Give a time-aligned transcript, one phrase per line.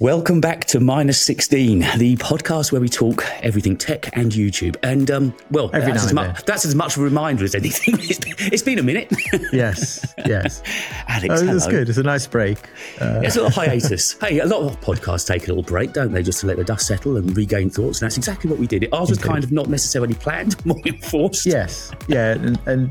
[0.00, 4.76] Welcome back to Minus 16, the podcast where we talk everything tech and YouTube.
[4.84, 7.94] And, um, well, that's, as and mu- that's as much of a reminder as anything.
[7.98, 9.12] it's been, it's been a minute.
[9.52, 10.62] Yes, yes.
[11.08, 11.88] Alex, Oh, that's good.
[11.88, 12.58] It's a nice break.
[13.00, 14.12] Uh, It's a little hiatus.
[14.20, 16.64] hey, a lot of podcasts take a little break, don't they, just to let the
[16.64, 18.00] dust settle and regain thoughts.
[18.00, 18.86] And that's exactly what we did.
[18.92, 21.44] Ours was kind of not necessarily planned, more enforced.
[21.44, 22.90] yes, yeah, and, and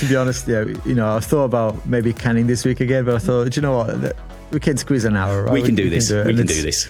[0.00, 3.14] to be honest, yeah, you know, I thought about maybe canning this week again, but
[3.14, 4.14] I thought, do you know what?
[4.50, 5.44] We can squeeze an hour.
[5.44, 5.52] Right?
[5.52, 6.10] We can do this.
[6.10, 6.26] it.
[6.26, 6.88] We can do this.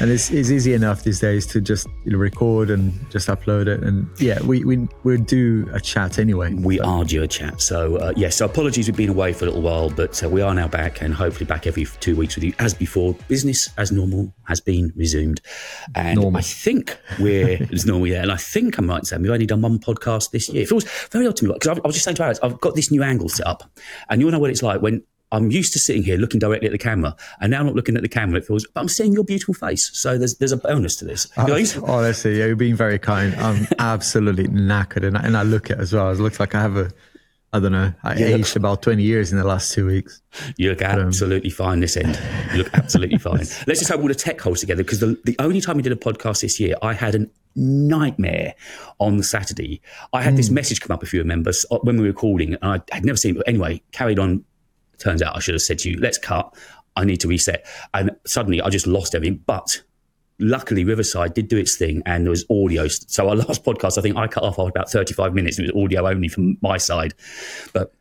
[0.00, 3.66] and it's, it's easy enough these days to just you know, record and just upload
[3.66, 3.82] it.
[3.82, 6.52] And yeah, we we we'll do a chat anyway.
[6.52, 7.60] We are due a chat.
[7.60, 10.42] So, uh, yes, so apologies, we've been away for a little while, but uh, we
[10.42, 13.14] are now back and hopefully back every two weeks with you as before.
[13.28, 15.40] Business as normal has been resumed.
[15.94, 16.38] And Normal.
[16.38, 18.22] I think we're, it's normal, yeah.
[18.22, 20.64] And I think I might right in we've only done one podcast this year.
[20.64, 22.74] It feels very odd to me because I was just saying to Alex, I've got
[22.74, 23.64] this new angle set up.
[24.10, 25.02] And you'll know what it's like when
[25.36, 27.96] I'm used to sitting here looking directly at the camera, and now I'm not looking
[27.96, 28.38] at the camera.
[28.38, 29.90] It feels, but I'm seeing your beautiful face.
[29.92, 31.26] So there's there's a bonus to this.
[31.46, 33.34] You you- Honestly, yeah, you're being very kind.
[33.36, 36.10] I'm absolutely knackered, and I, and I look it as well.
[36.10, 36.90] It looks like I have a,
[37.52, 40.20] I don't know, I look- aged about 20 years in the last two weeks.
[40.56, 42.18] You look absolutely fine this end.
[42.52, 43.38] You look absolutely fine.
[43.66, 45.92] Let's just hope all the tech holds together because the, the only time we did
[45.92, 48.54] a podcast this year, I had a nightmare
[48.98, 49.80] on the Saturday.
[50.12, 52.54] I had this message come up, if you remember, uh, when we were calling.
[52.54, 53.38] and I had never seen it.
[53.38, 54.44] But anyway, carried on.
[54.98, 56.54] Turns out I should have said to you, let's cut.
[56.96, 57.66] I need to reset.
[57.94, 59.42] And suddenly I just lost everything.
[59.46, 59.82] But
[60.38, 62.88] luckily, Riverside did do its thing and there was audio.
[62.88, 65.58] So our last podcast, I think I cut off after about 35 minutes.
[65.58, 67.14] It was audio only from my side.
[67.72, 67.92] But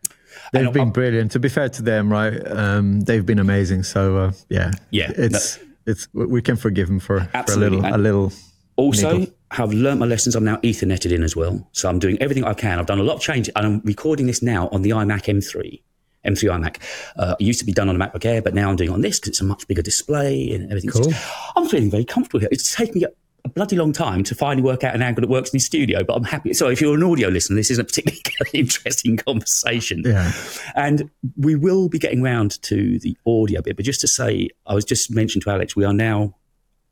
[0.53, 1.31] They've been I- brilliant.
[1.33, 2.39] To be fair to them, right?
[2.49, 3.83] Um, they've been amazing.
[3.83, 7.95] So uh, yeah, Yeah, it's it's we can forgive them for, for a little And-
[7.95, 8.31] a little.
[8.77, 9.33] Also, Niggle.
[9.51, 10.35] have learnt my lessons.
[10.35, 11.65] I'm now Ethernetted in as well.
[11.71, 12.77] So I'm doing everything I can.
[12.77, 15.81] I've done a lot of changes and I'm recording this now on the iMac M3.
[16.25, 16.77] M3 iMac.
[17.17, 18.93] Uh, it used to be done on a MacBook Air, but now I'm doing it
[18.93, 20.89] on this because it's a much bigger display and everything.
[20.89, 21.13] Cool.
[21.55, 22.49] I'm feeling very comfortable here.
[22.51, 23.09] It's taken me a,
[23.45, 26.03] a bloody long time to finally work out an angle that works in the studio,
[26.03, 26.53] but I'm happy.
[26.53, 30.01] So if you're an audio listener, this isn't a particularly interesting conversation.
[30.05, 30.31] Yeah.
[30.75, 34.73] And we will be getting round to the audio bit, but just to say, I
[34.73, 36.35] was just mentioned to Alex, we are now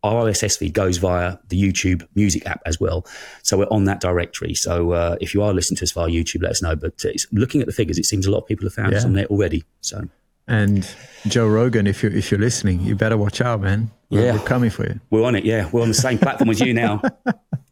[0.04, 3.06] our RSS feed goes via the YouTube music app as well.
[3.42, 4.54] So we're on that directory.
[4.54, 6.76] So uh, if you are listening to us via YouTube, let us know.
[6.76, 8.94] But uh, it's, looking at the figures, it seems a lot of people have found
[8.94, 9.64] us on there already.
[9.82, 10.10] So
[10.48, 10.88] And
[11.28, 13.92] Joe Rogan, if you're if you're listening, you better watch out, man.
[14.10, 14.34] Yeah.
[14.34, 15.00] we're coming for you.
[15.10, 15.46] we're on it.
[15.46, 17.02] Yeah, we're on the same platform as you now.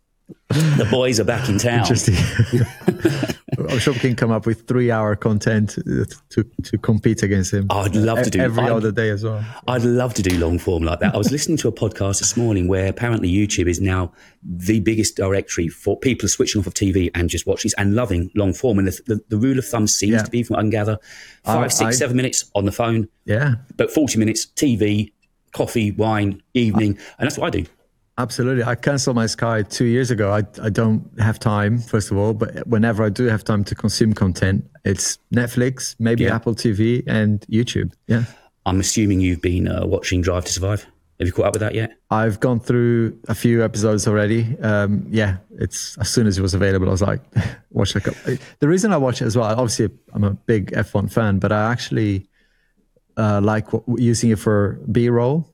[0.54, 1.86] The boys are back in town.
[3.70, 5.72] I'm sure we can come up with three hour content
[6.30, 7.68] to to compete against him.
[7.70, 9.44] I'd love to do- every I'd- other day as well.
[9.68, 11.14] I'd love to do long form like that.
[11.14, 14.12] I was listening to a podcast this morning where apparently YouTube is now
[14.44, 18.54] the biggest directory for people switching off of TV and just watching and loving long
[18.54, 18.80] form.
[18.80, 20.24] And the, the, the rule of thumb seems Yeah.
[20.24, 20.98] to be, from what I can gather,
[21.44, 25.12] five, I- six, I- seven minutes on the phone, Yeah, but 40 minutes TV,
[25.52, 26.98] coffee, wine, evening.
[27.20, 27.66] And that's what I do.
[28.22, 28.64] Absolutely.
[28.64, 30.32] I canceled my Sky two years ago.
[30.32, 33.74] I, I don't have time, first of all, but whenever I do have time to
[33.76, 36.36] consume content, it's Netflix, maybe Yeah.
[36.36, 37.94] Apple TV, and YouTube.
[38.08, 38.26] Yeah.
[38.68, 40.86] I'm assuming you've been uh, watching Drive to Survive.
[41.20, 41.98] Have you caught up with that yet?
[42.12, 44.56] I've gone through a few episodes already.
[44.62, 47.22] Um, yeah, it's as soon as it was available, I was like,
[47.72, 48.38] watch a couple.
[48.60, 51.72] The reason I watch it as well, obviously, I'm a big F1 fan, but I
[51.72, 52.28] actually
[53.18, 55.52] uh, like w- using it for B roll.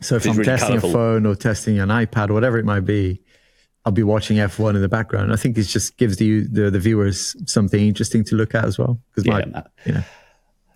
[0.00, 0.90] So if It's I'm really testing colourful.
[0.90, 3.20] a phone or testing an iPad, or whatever it might be,
[3.84, 5.32] I'll be watching F1 in the background.
[5.32, 8.78] I think it just gives the the, the viewers something interesting to look at as
[8.78, 9.00] well.
[9.10, 10.02] Because Yeah, my, you know,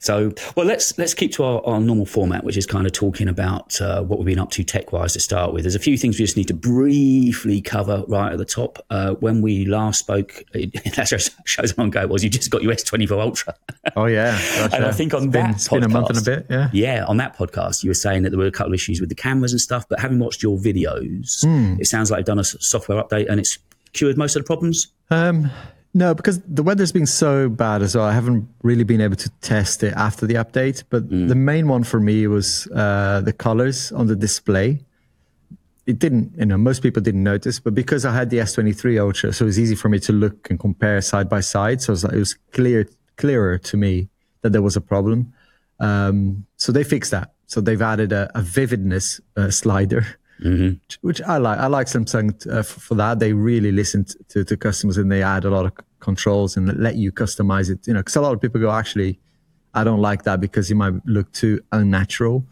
[0.04, 3.26] So, well, let's let's keep to our, our normal format, which is kind of talking
[3.26, 5.62] about uh, what we've been up to tech wise to start with.
[5.62, 8.84] There's a few things we just need to briefly cover right at the top.
[8.90, 12.22] Uh, when we last spoke, that shows shows how long ago it was.
[12.22, 13.54] You just got your S24 Ultra,
[13.96, 16.18] oh yeah, gosh, and I think on it's that been, it's been a month and
[16.18, 16.46] a podcast- bit.
[16.50, 16.68] Yeah.
[16.74, 19.08] yeah, on that podcast, you were saying that there were a couple of issues with
[19.08, 19.88] the cameras and stuff.
[19.88, 21.80] But having watched your videos, Hmm.
[21.80, 23.58] it sounds like you've done a software update and it's
[23.94, 24.88] cured most of the problems.
[25.10, 25.50] Um,
[25.94, 28.04] no, because the weather's been so bad as well.
[28.04, 30.82] I haven't really been able to test it after the update.
[30.90, 34.84] But the main one for me was uh, the colors on the display.
[35.86, 39.32] It didn't, you know, most people didn't notice, but because I had the S23 Ultra,
[39.32, 41.82] so it was easy for me to look and compare side by side.
[41.82, 44.08] So it was, like, it was clear, clearer to me
[44.40, 45.32] that there was a problem.
[45.80, 47.32] Um, so they fixed that.
[47.46, 50.06] So they've added a, a vividness uh, slider
[50.42, 51.58] which- which I like.
[51.58, 53.18] I like Samsung uh, for that.
[53.20, 55.72] They really listen to, to customers and they add a lot of
[56.04, 57.86] controls and let you customize it.
[57.86, 59.18] You know, because a lot of people go, actually,
[59.74, 62.46] I don't like that because it might look too unnatural.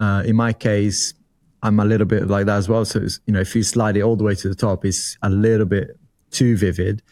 [0.00, 1.14] Uh, in my case,
[1.62, 2.84] I'm a little bit like that as well.
[2.84, 5.16] So, it's, you know, if you slide it all the way to the top, it's
[5.22, 5.96] a little bit
[6.30, 7.02] too vivid.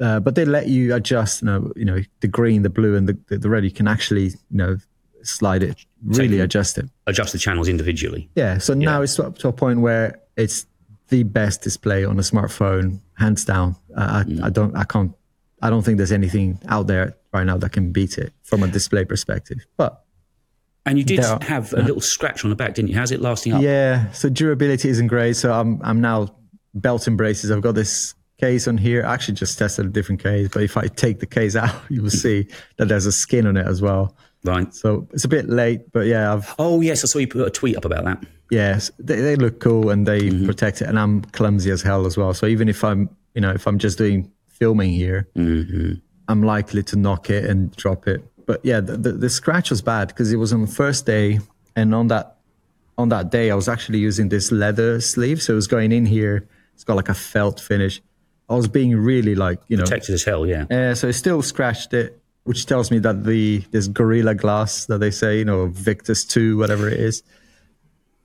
[0.00, 3.08] Uh, but they let you adjust, you know, you know, the green, the blue, and
[3.08, 3.64] the, the, red.
[3.64, 4.76] You can actually, you know,
[5.22, 6.86] slide it, really you- adjust it.
[7.06, 8.28] Adjust the channels individually.
[8.34, 8.58] Yeah.
[8.58, 10.66] So now it's up to a point where it's
[11.08, 13.76] the best display on a smartphone, hands down.
[13.96, 15.12] Uh, I, I don't, I can't,
[15.62, 18.68] I don't think there's anything out there right now that can beat it from a
[18.68, 19.66] display perspective.
[19.76, 20.04] But
[20.84, 22.96] And you did are- have a little scratch on the back, didn't you?
[22.96, 23.62] How's it lasting up?
[23.62, 25.36] yeah, so durability isn't great.
[25.36, 26.34] So I'm, I'm now
[26.74, 27.50] belt and braces.
[27.50, 29.04] I've got this case on here.
[29.04, 32.02] I actually just tested a different case, but if I take the case out, you
[32.02, 34.14] will see that there's a skin on it as well.
[34.44, 34.72] Right.
[34.74, 37.50] So it's a bit late, but yeah, I've Oh yes, I saw you put a
[37.50, 38.24] tweet up about that.
[38.50, 40.46] yes, they, they look cool and they mm-hmm.
[40.46, 40.88] protect it.
[40.88, 42.32] And I'm clumsy as hell as well.
[42.34, 45.28] So even if I'm, you know, if I'm just doing filming here,
[46.28, 48.20] I'm likely to knock it and drop it.
[48.46, 51.40] But yeah, the, the, the scratch was bad because it was on the first day,
[51.74, 52.36] and on that
[52.98, 56.06] on that day, I was actually using this leather sleeve, so it was going in
[56.06, 56.48] here.
[56.74, 58.00] It's got like a felt finish.
[58.48, 60.66] I was being really like, you know, Protected as hell, yeah.
[60.70, 64.98] uh, so it still scratched it, which tells me that the this Gorilla Glass that
[64.98, 67.22] they say, you know, Victus Two, whatever it is,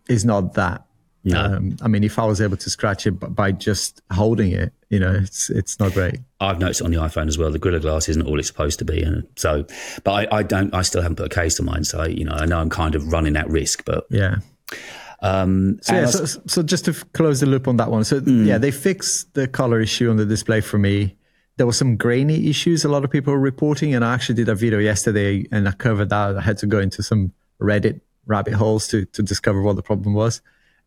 [0.07, 0.85] is not that.
[1.23, 1.39] No.
[1.39, 4.99] Um, I mean, if I was able to scratch it by just holding it, you
[4.99, 6.19] know, it's it's not great.
[6.39, 7.51] I've noticed on the iPhone as well.
[7.51, 9.65] The Gorilla Glass isn't all it's supposed to be, and so,
[10.03, 10.73] but I, I don't.
[10.73, 12.95] I still haven't put a case on mine, so you know, I know I'm kind
[12.95, 13.85] of running that risk.
[13.85, 14.37] But Yeah.
[15.21, 18.03] um, So, yeah, I- so, so just to close the loop on that one.
[18.03, 21.15] So yeah, they fixed the color issue on the display for me.
[21.57, 24.49] There was some grainy issues a lot of people were reporting, and I actually did
[24.49, 26.37] a video yesterday and I covered that.
[26.37, 27.31] I had to go into some
[27.61, 30.41] Reddit rabbit holes to to discover what the problem was,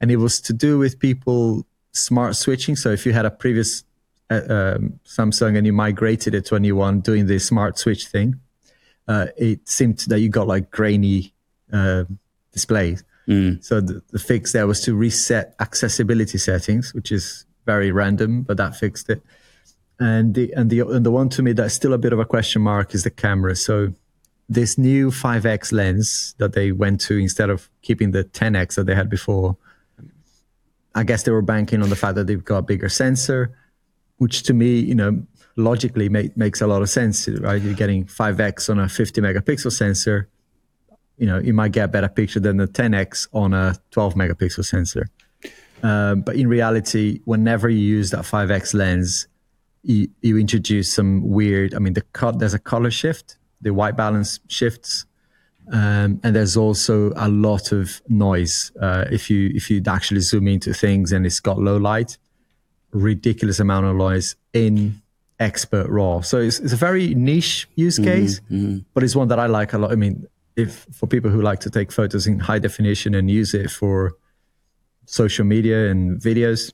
[0.04, 2.76] and it was to do with people smart switching.
[2.76, 3.84] So if you had a previous
[4.28, 8.08] uh, um, Samsung and you migrated it to a new one, doing the smart switch
[8.08, 8.38] thing,
[9.08, 11.32] uh, it seemed that you got like grainy
[11.72, 12.04] uh,
[12.52, 13.02] displays.
[13.62, 18.58] So the, the fix there was to reset accessibility settings, which is very random, but
[18.58, 19.22] that fixed it.
[19.98, 22.26] And the and the and the one to me that's still a bit of a
[22.26, 23.56] question mark is the camera.
[23.56, 23.94] So
[24.50, 28.94] this new 5x lens that they went to instead of keeping the 10x that they
[28.94, 29.56] had before,
[30.94, 33.56] I guess they were banking on the fact that they've got a bigger sensor,
[34.19, 35.23] which to me, you know,
[35.56, 37.61] logically make, makes a lot of sense, right?
[37.61, 40.29] You're getting 5x on a 50 megapixel sensor
[41.17, 44.64] you know, you might get a better picture than the 10x on a 12 megapixel
[44.64, 45.08] sensor.
[45.82, 49.29] Um, but in reality, whenever you use that 5x lens,
[49.82, 51.75] you, you introduce some weird.
[51.75, 55.05] I mean, the cut there's a color shift, the white balance shifts,
[55.72, 58.70] um, and there's also a lot of noise.
[58.81, 62.19] Uh, if you if you actually zoom into things and it's got low light,
[62.93, 65.00] ridiculous amount of noise in
[65.40, 66.20] expert raw.
[66.20, 68.40] So it's, it's a very niche use case,
[68.94, 69.90] but it's one that I like a lot.
[69.90, 70.26] I mean,
[70.56, 74.16] if for people who like to take photos in high definition and use it for
[75.06, 76.72] social media and videos,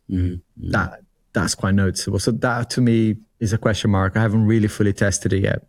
[0.72, 1.00] that
[1.32, 2.18] that's quite noticeable.
[2.18, 4.16] So that to me is a question mark.
[4.16, 5.66] I haven't really fully tested it yet.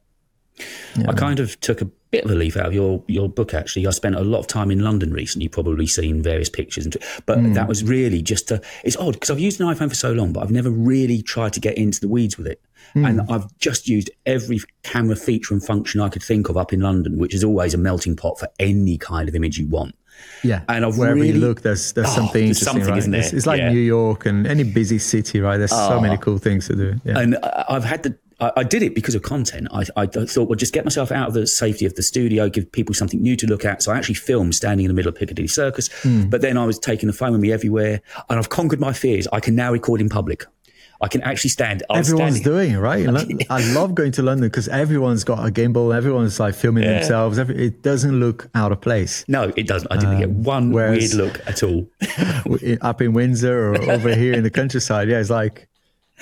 [1.07, 3.53] I kind of took a bit of a leaf out of your, your book.
[3.53, 5.43] Actually, I spent a lot of time in London recently.
[5.45, 7.53] You've probably seen various pictures, and but Hmm.
[7.53, 8.61] that was really just to.
[8.83, 11.53] It's odd because I've used an iPhone for so long, but I've never really tried
[11.53, 12.61] to get into the weeds with it.
[12.93, 13.05] Hmm.
[13.05, 16.81] And I've just used every camera feature and function I could think of up in
[16.81, 19.95] London, which is always a melting pot for any kind of image you want.
[20.43, 22.97] Yeah, And I've wherever really- you look, there's there's Oh, something there's interesting, something, right?
[22.99, 23.21] isn't there?
[23.21, 23.69] It's, it's like Yeah.
[23.69, 23.73] Oh.
[23.73, 25.57] New York and any busy city, right?
[25.57, 26.95] There's so many cool things to do.
[27.05, 27.19] Yeah.
[27.19, 27.37] And
[27.69, 28.15] I've had the.
[28.41, 29.67] I I did it because of content.
[29.71, 32.71] I, I thought, well, just get myself out of the safety of the studio, give
[32.71, 33.81] people something new to look at.
[33.83, 35.89] So I actually filmed standing in the middle of Piccadilly Circus.
[36.01, 36.29] Hmm.
[36.29, 39.27] But then I was taking the phone with me everywhere, and I've conquered my fears.
[39.31, 40.45] I can now record in public.
[41.03, 41.81] I can actually stand.
[41.89, 43.07] I was Everyone's standing, doing it, right?
[43.49, 45.95] I love going to London because everyone's got a gimbal.
[45.95, 47.39] Everyone's like filming themselves.
[47.39, 49.25] It doesn't look out of place.
[49.27, 49.91] No, it doesn't.
[49.91, 51.87] I didn't get one Um, weird look at all.
[52.81, 55.09] up in Windsor or over here in the countryside.
[55.09, 55.67] Yeah, it's like,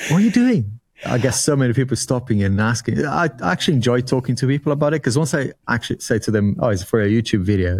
[0.09, 0.78] what are you doing?
[1.05, 3.05] I guess so many people stopping and asking.
[3.05, 6.55] I actually enjoy talking to people about it because once I actually say to them,
[6.59, 7.79] "Oh, it's for a YouTube video,"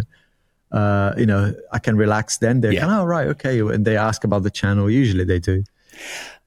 [0.72, 2.38] uh, you know, I can relax.
[2.38, 3.00] Then they're, Yeah.
[3.00, 4.90] oh, right, okay, and they ask about the channel.
[4.90, 5.64] Usually they do.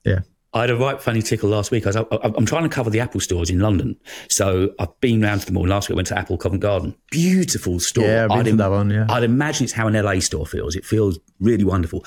[0.03, 0.21] Yeah.
[0.53, 1.85] I had a right funny tickle last week.
[1.85, 5.21] I was, I, I'm trying to cover the Apple stores in London, so I've been
[5.21, 5.67] round to them all.
[5.67, 6.95] Last week I went to Apple Covent Garden.
[7.09, 8.05] Beautiful store.
[8.05, 9.07] Yeah, I've been I'd that one, yeah.
[9.09, 10.75] I'd imagine it's how an LA store feels.
[10.75, 12.05] It feels really wonderful.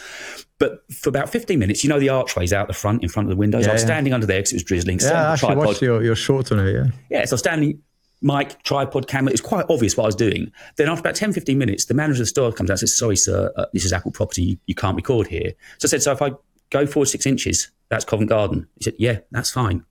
[0.58, 3.30] But for about 15 minutes, you know the archways out the front, in front of
[3.30, 3.66] the windows.
[3.66, 3.86] I was yeah.
[3.86, 5.00] standing under there because it was drizzling.
[5.00, 5.66] Yeah, I actually tripod.
[5.66, 6.72] watched your, your short on it.
[6.72, 6.84] Yeah.
[7.10, 7.82] Yeah, so I was standing,
[8.22, 9.30] mic, tripod, camera.
[9.30, 10.52] It was quite obvious what I was doing.
[10.76, 12.96] Then after about 10, 15 minutes, the manager of the store comes out and says,
[12.96, 14.42] Sorry, sir, uh, this is Apple property.
[14.42, 15.52] You, you can't record here.
[15.78, 16.30] So I said, So if I
[16.70, 18.68] go forward six inches, that's Covent Garden.
[18.76, 19.84] He said, Yeah, that's fine.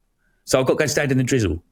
[0.45, 1.63] So I've got to go and stand in the drizzle.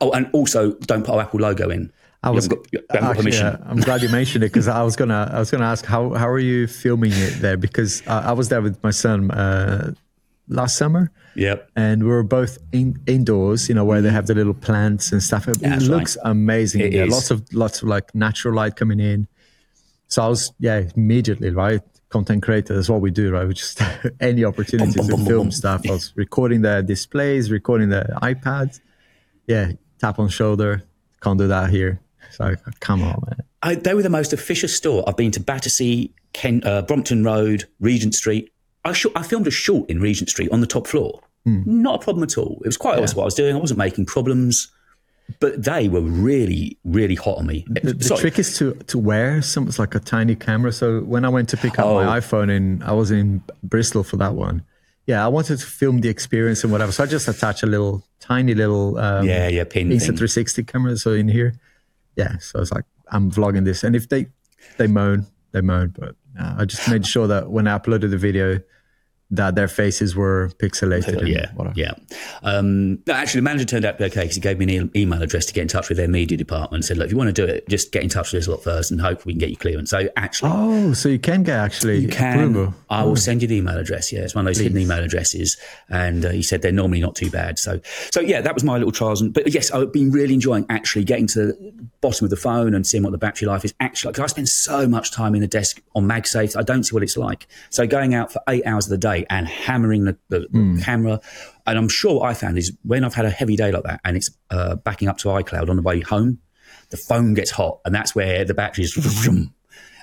[0.00, 1.92] Oh, and also don't put our Apple logo in.
[2.24, 4.82] I was got, you haven't got actually, uh, I'm glad you mentioned it because I
[4.82, 8.28] was gonna I was gonna ask how how are you filming it there because I,
[8.28, 9.92] I was there with my son uh,
[10.46, 11.10] last summer.
[11.34, 11.70] Yep.
[11.74, 15.22] And we were both in, indoors, you know, where they have the little plants and
[15.22, 15.48] stuff.
[15.48, 16.82] It That's looks amazing.
[16.82, 19.26] It yeah, lots of lots of like natural light coming in.
[20.06, 21.80] So I was yeah immediately right.
[22.12, 23.48] Content creator is what we do, right?
[23.48, 23.80] We just
[24.20, 25.80] any opportunity Boom, boom, to boom, film stuff.
[25.88, 28.80] I was recording their displays, recording their iPads.
[29.46, 30.82] Yeah, tap on shoulder.
[31.22, 32.00] Can't do that here.
[32.30, 33.40] So come on, man.
[33.62, 35.02] I, they were the most officious store.
[35.06, 38.52] I've been to Battersea, Ken, uh, Brompton Road, Regent Street.
[38.84, 41.22] I, shot, I filmed a short in Regent Street on the top floor.
[41.44, 42.60] Not a problem at all.
[42.64, 43.56] It was quite obvious what I was doing.
[43.56, 44.70] I wasn't making problems,
[45.40, 47.64] but they were really, really hot on me.
[47.68, 50.72] The, the trick is to to wear something like a tiny camera.
[50.72, 52.02] So when I went to pick up Oh.
[52.04, 54.62] my iPhone and I was in Bristol for that one,
[55.06, 56.92] yeah, I wanted to film the experience and whatever.
[56.92, 60.16] So I just attached a little tiny little um, yeah, yeah, pin Insta thing.
[60.16, 60.96] 360 camera.
[60.96, 61.54] So in here,
[62.16, 62.38] yeah.
[62.38, 64.26] So I was like, I'm vlogging this, and if they
[64.78, 65.88] they moan, they moan.
[65.98, 68.60] But uh, I just made sure that when I uploaded the video,
[69.32, 71.18] that their faces were pixelated.
[71.18, 71.74] and Yeah, whatever.
[71.78, 71.92] yeah.
[72.42, 74.90] Um, no, actually, the manager turned out to be okay because he gave me an
[74.94, 77.12] e- email address to get in touch with their media department and said, look, if
[77.12, 79.00] you want to do it, just get in touch with us a lot first and
[79.00, 79.90] hope we can get you clearance.
[79.90, 82.74] So actually, Oh, so you can get actually You can.
[82.90, 84.12] I will send you the email address.
[84.12, 85.56] Yeah, it's one of those hidden email addresses,
[85.88, 87.58] and uh, he said they're normally not too bad.
[87.58, 89.20] So, so yeah, that was my little trials.
[89.22, 91.72] And but yes, I've been really enjoying actually getting to the
[92.02, 94.12] bottom of the phone and seeing what the battery life is actually.
[94.12, 97.02] Because I spend so much time in the desk on MagSafe, I don't see what
[97.02, 97.46] it's like.
[97.70, 101.20] So going out for eight hours of the day and hammering the, the, the camera,
[101.66, 104.00] and I'm sure what I found is when I've had a heavy day like that
[104.04, 106.38] and it's uh, backing up to iCloud on the way home,
[106.90, 108.94] the phone gets hot, and that's where the battery is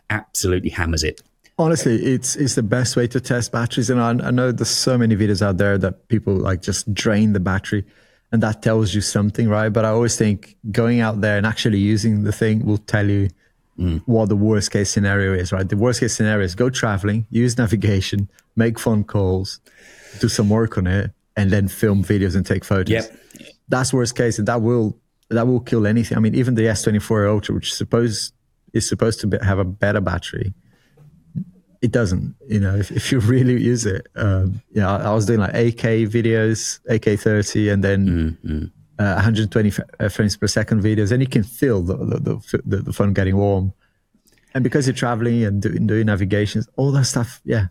[0.10, 1.22] absolutely hammers it.
[1.58, 4.98] Honestly, it's it's the best way to test batteries, and I, I know there's so
[4.98, 7.86] many videos out there that people like just drain the battery,
[8.32, 9.70] and that tells you something, right?
[9.70, 13.30] But I always think going out there and actually using the thing will tell you
[13.80, 14.02] Mm.
[14.08, 15.68] what the worst case scenario is, right?
[15.68, 19.62] The worst case scenario is go traveling, use navigation, make phone calls,
[20.20, 22.90] do some work on it, and then film videos and take photos.
[22.90, 23.16] Yep.
[23.70, 24.98] That's worst case, and that will
[25.30, 26.18] that will kill anything.
[26.18, 28.34] I mean, even the S24 Ultra, which suppose
[28.74, 30.54] is supposed to be, have a better battery,
[31.82, 32.36] it doesn't.
[32.48, 35.54] You know, if, if you really use it, um, yeah, I, I was doing like
[35.54, 38.08] 8K videos, 8K30, and then
[38.44, 38.72] mm, mm.
[39.00, 42.78] Uh, 120 f- uh, frames per second videos, and you can feel the the, the,
[42.84, 43.74] the, phone getting warm.
[44.54, 47.68] And because you're traveling and doing, doing navigations, all that stuff, yeah,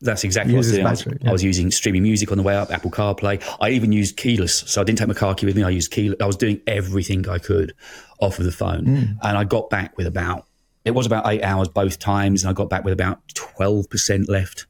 [0.00, 0.86] That's exactly what I was doing.
[0.86, 3.42] I was, battery, I was using streaming music on the way up, Apple CarPlay.
[3.60, 5.62] I even used keyless, so I didn't take my car key with me.
[5.62, 6.16] I used keyless.
[6.20, 7.74] I was doing everything I could
[8.20, 9.02] off of the phone, Hmm.
[9.26, 10.46] and I got back with about
[10.84, 14.28] it was about eight hours both times, and I got back with about twelve percent
[14.28, 14.66] left.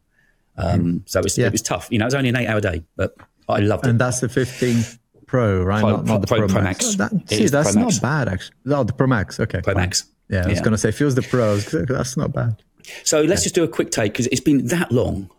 [0.56, 1.38] Um, So it was.
[1.38, 1.46] Yeah.
[1.46, 1.88] it was tough.
[1.90, 3.14] You know, it was only an eight-hour day, but
[3.48, 3.90] I loved it.
[3.90, 4.84] and that's the 15
[5.32, 5.80] Pro, right?
[5.80, 6.96] Pro- not, not the Pro- Pro, Pro Max.
[6.98, 7.10] Max.
[7.12, 7.98] That- see, that's Pro not Max.
[8.00, 8.54] bad actually.
[8.66, 9.40] Oh, the Pro Max.
[9.40, 9.82] Okay, Pro fine.
[9.82, 10.04] Max.
[10.28, 10.62] Yeah, I was Yeah.
[10.64, 12.56] gonna say if it was the Pros, that's not bad.
[13.02, 15.30] So let's just do a quick take because it's been that long.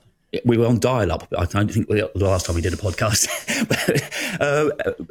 [0.45, 1.27] We were on dial-up.
[1.37, 3.27] I don't think we- the last time we did a podcast.
[4.41, 4.69] uh,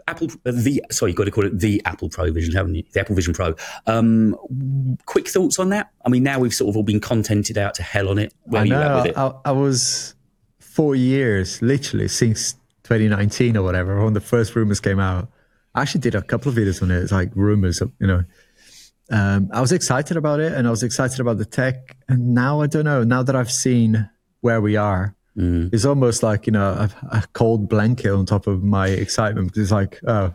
[0.08, 2.82] Apple, the sorry, you've got to call it the Apple Pro Vision, haven't you?
[2.92, 3.54] The Apple Vision Pro.
[3.86, 4.36] Um,
[5.06, 5.90] quick thoughts on that?
[6.04, 8.34] I mean, now we've sort of all been contented out to hell on it.
[8.42, 8.82] Where I are you know.
[8.82, 9.16] at with it?
[9.16, 10.16] I, I was
[10.58, 15.28] four years, literally, since 2019 or whatever, when the first rumors came out.
[15.74, 16.98] I actually did a couple of videos on it.
[17.02, 18.24] It's like rumors, of, you know.
[19.10, 21.96] Um, I was excited about it, and I was excited about the tech.
[22.08, 23.04] And now I don't know.
[23.04, 24.08] Now that I've seen
[24.40, 25.72] where we are, Mm.
[25.72, 29.46] it's almost like you know a, a cold blanket on top of my excitement.
[29.48, 30.34] Because it's like, oh,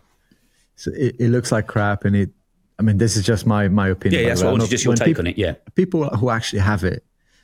[0.75, 2.31] so it, it looks like crap, and it.
[2.79, 4.23] I mean, this is just my my opinion.
[4.23, 4.63] yeah, that's what I I'm wanted.
[4.63, 5.37] not- Just your when take people- on it.
[5.37, 5.53] Yeah.
[5.75, 7.03] people who actually have it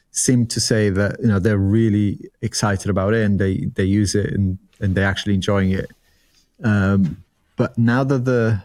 [0.10, 4.15] seem to say that you know they're really excited about it and they they use
[4.15, 5.89] it and and they're actually enjoying it.
[6.63, 7.24] Um
[7.56, 8.62] but now that the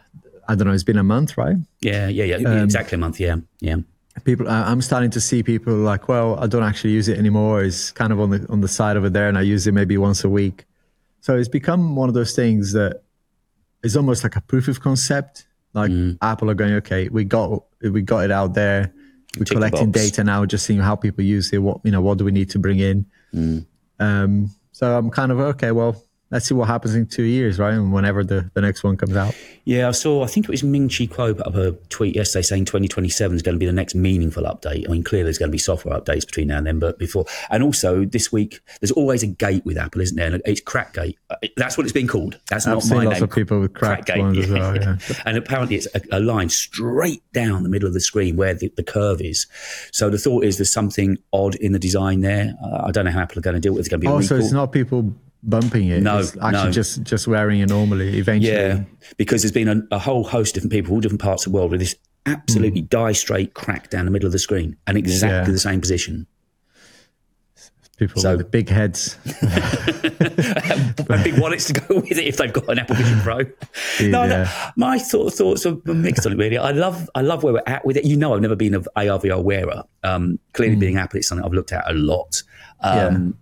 [0.49, 1.57] i don't know it's been a month right?
[1.81, 2.37] Yeah, yeah, yeah.
[2.37, 3.21] Um, exactly a month.
[3.21, 3.77] Yeah, yeah.
[4.25, 7.63] people i'm starting to see people like well i don't actually use it anymore.
[7.63, 9.97] It's kind of on the on the side over there and i use it maybe
[9.97, 10.65] once a week.
[11.21, 13.03] So it's become one of those things that
[13.83, 15.47] is almost like a proof of concept.
[15.75, 18.93] Like apple are going okay we got we got it out there.
[19.39, 22.19] We're Tick collecting data now just seeing how people use it what you know what
[22.19, 23.07] do we need to bring in?
[24.01, 27.75] Um so i'm kind of okay well let's see what happens in two years right
[27.75, 30.25] and whenever the the next one comes out Yeah, I saw.
[30.25, 33.43] I think it was Ming Chi Kuo put up a tweet yesterday saying 2027 is
[33.43, 34.89] going to be the next meaningful update.
[34.89, 37.27] I mean, clearly there's going to be software updates between now and then, but before
[37.51, 40.33] and also this week, there's always a gate with Apple, isn't there?
[40.33, 41.17] And it's Crackgate.
[41.29, 42.39] Uh, That's what it's been called.
[42.49, 43.25] That's i've not seen my lots name.
[43.25, 47.23] of people with cracked ones as well yeah and apparently it's a, a line straight
[47.33, 49.47] down the middle of the screen where the, the curve is.
[49.93, 52.55] So the thought is there's something odd in the design there.
[52.65, 53.83] Uh, I don't know how Apple are going to deal with it.
[53.83, 56.71] It's going to be a also it's not people bumping it No, it's actually no.
[56.71, 58.85] just just wearing it normally eventually Yeah,
[59.17, 61.57] because there's been a, a whole host of different people, all different parts of the
[61.57, 61.95] world, with this
[62.27, 65.37] absolutely die straight crack down the middle of the screen and exactly.
[65.37, 65.45] Yeah.
[65.53, 66.27] the same position.
[67.99, 69.17] People So- with big heads.
[71.25, 73.39] big wallets to go with it if they've got an Apple Vision Pro.
[74.09, 74.71] no, Yeah.
[74.77, 76.37] my of thoughts are mixed on it.
[76.39, 78.05] Really, I love, I love where we're at with it.
[78.05, 79.83] You know, I've never been an AR VR wearer.
[80.05, 82.43] Um, clearly, being Apple, it's something I've looked at a lot.
[82.81, 83.37] Um,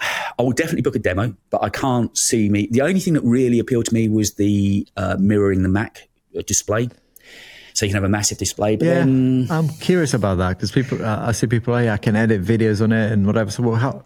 [0.00, 2.68] I will definitely book a demo, but I can't see me.
[2.70, 6.08] The only thing that really appealed to me was the uh, mirroring the Mac
[6.46, 6.88] display.
[7.74, 10.72] So you can have a massive display, but Yeah, then I'm curious about that because
[10.72, 13.50] people, uh, I see people, hey, I can edit videos on it and whatever.
[13.50, 14.04] So, well, how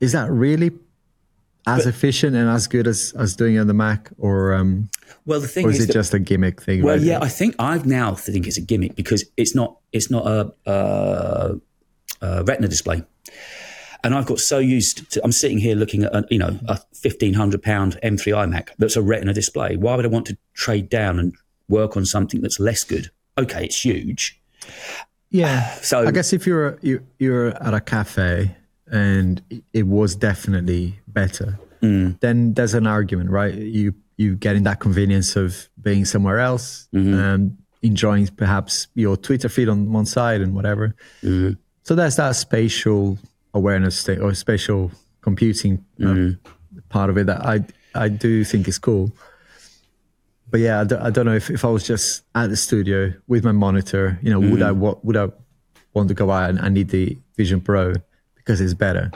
[0.00, 0.72] is that really
[1.66, 4.88] as efficient and as good as as doing it on the Mac, or um,
[5.26, 6.82] well, the thing or is, is it that- just a gimmick thing?
[6.82, 7.02] Well, right?
[7.04, 10.52] yeah, I think I've now think it's a gimmick because it's not it's not a,
[10.66, 11.60] a,
[12.22, 13.02] a Retina display,
[14.04, 15.20] and I've got so used to.
[15.24, 18.96] I'm sitting here looking at a, you know a fifteen hundred pound M3 iMac that's
[18.96, 19.76] a Retina display.
[19.76, 21.34] Why would I want to trade down and
[21.68, 23.10] work on something that's less good?
[23.38, 24.40] Okay, it's huge.
[25.30, 25.74] yeah.
[25.82, 28.56] So I guess if you're you, you're at a cafe
[28.90, 29.40] and
[29.72, 32.20] it was definitely better, Mm.
[32.20, 33.54] then there's an argument, right?
[33.54, 37.14] You you getting that convenience of being somewhere else, Mm-hmm.
[37.14, 40.94] and enjoying perhaps your Twitter feed on one side and whatever.
[41.22, 41.54] Mm-hmm.
[41.84, 43.16] So there's that spatial
[43.54, 44.90] awareness thing or spatial
[45.22, 46.78] computing uh, Mm-hmm.
[46.88, 47.64] part of it that I
[47.94, 49.12] I do think is cool.
[50.50, 53.12] But yeah, I don't, I don't know if, if I was just at the studio
[53.28, 55.06] with my monitor, you know, would I Mm-hmm.
[55.06, 55.28] would I
[55.94, 57.94] want to go out and I need the Vision Pro
[58.36, 59.10] because it's better?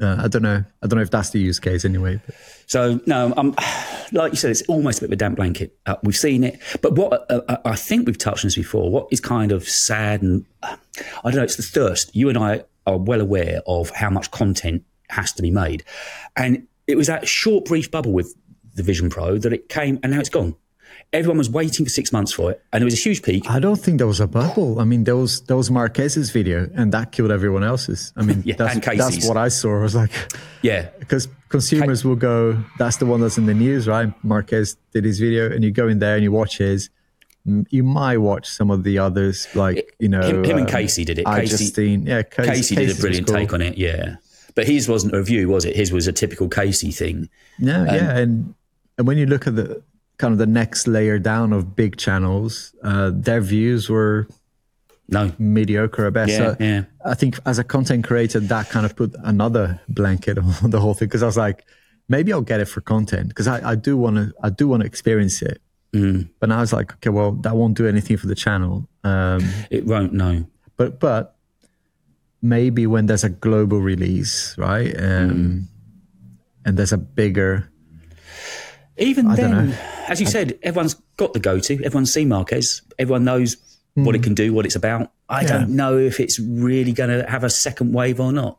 [0.00, 0.64] Uh, I don't know.
[0.82, 2.20] I don't know if that's the use case anyway.
[2.24, 2.34] But
[2.66, 3.54] So no, um,
[4.12, 5.76] like you said, it's almost a bit of a damp blanket.
[5.84, 8.90] Uh, we've seen it, but what uh, uh, I think we've touched on this before.
[8.90, 10.76] What is kind of sad and uh,
[11.22, 12.16] I don't know, it's the thirst.
[12.16, 15.84] You and I are well aware of how much content has to be made,
[16.36, 18.34] and it was that short, brief bubble with
[18.74, 20.54] the Vision Pro that it came, and now it's gone.
[21.12, 23.48] Everyone was waiting for six months for it, and there was a huge peak.
[23.50, 24.78] I don't think there was a bubble.
[24.78, 28.12] I mean, there was there was Marques's video, and that killed everyone else's.
[28.16, 29.78] I mean, Yeah, that's, that's what I saw.
[29.78, 30.10] I was like,
[30.62, 34.12] Yeah, because consumers will go, that's the one that's in the news, right?
[34.24, 36.90] Marquez did his video, and you go in there and you watch his.
[37.44, 41.04] You might watch some of the others, like you know, him, him and um, Casey
[41.04, 41.26] did it.
[41.26, 43.36] I Casey, Justine, yeah, Casey, Casey did a brilliant cool.
[43.36, 43.78] take on it.
[43.78, 44.16] Yeah,
[44.54, 45.74] but his wasn't a review, was it?
[45.74, 47.28] His was a typical Casey thing.
[47.58, 48.54] Yeah, yeah, and
[48.98, 49.82] and when you look at the
[50.18, 54.28] kind of the next layer down of big channels, uh, their views were
[55.08, 56.32] No, mediocre at best.
[56.32, 56.84] Yeah, so yeah.
[57.04, 60.92] I think as a content creator, that kind of put another blanket on the whole
[60.94, 61.64] thing because I was like,
[62.08, 64.82] maybe I'll get it for content because I, I do want to I do want
[64.82, 65.62] to experience it.
[65.92, 66.28] Mm.
[66.38, 68.88] But now I was like, okay, well, that won't do anything for the channel.
[69.02, 70.12] Um, it won't.
[70.12, 70.44] No.
[70.76, 71.36] but but
[72.42, 74.94] maybe when there's a global release, right?
[74.96, 75.64] Um, Mm.
[76.66, 77.70] And there's a bigger
[78.98, 81.82] Even don't then, as you said, everyone's got the go-to.
[81.82, 82.82] Everyone's seen Marques.
[82.98, 83.56] Everyone knows
[83.94, 85.10] what it can do, what it's about.
[85.28, 85.40] I.
[85.42, 85.48] Yeah.
[85.48, 88.58] don't know if it's really going to have a second wave or not.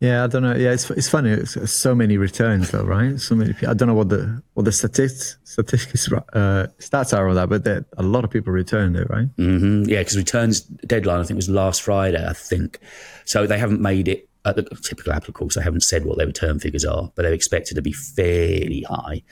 [0.00, 0.54] Yeah, I don't know.
[0.54, 1.30] Yeah, it's it's funny.
[1.30, 3.18] It's, so many returns though, right?
[3.18, 3.54] So many.
[3.54, 7.48] People, I don't know what the what the statistics statistics uh, stats are on that,
[7.48, 9.28] but there, a lot of people returned it, right?
[9.36, 12.22] hmm Yeah, because returns deadline I think was last Friday.
[12.26, 12.78] I think
[13.24, 13.46] so.
[13.46, 15.54] They haven't made it at the typical Apple course.
[15.54, 19.22] They haven't said what their return figures are, but they're expected to be fairly high.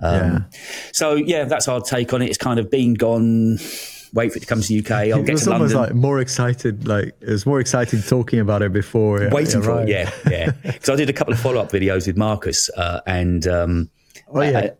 [0.00, 0.38] Um, Yeah.
[0.92, 2.28] So yeah, that's our take on it.
[2.28, 3.58] It's kind of been gone.
[4.12, 4.90] Wait for it to come to the UK.
[5.12, 5.72] I'll get was to London.
[5.76, 6.86] like more excited.
[6.86, 9.22] Like it was more exciting talking about it before.
[9.22, 9.88] it waiting for it.
[9.88, 10.52] Yeah, yeah.
[10.62, 13.90] Because I did a couple of follow up videos with Marcus, uh, and um,
[14.32, 14.58] Oh yeah.
[14.58, 14.70] uh,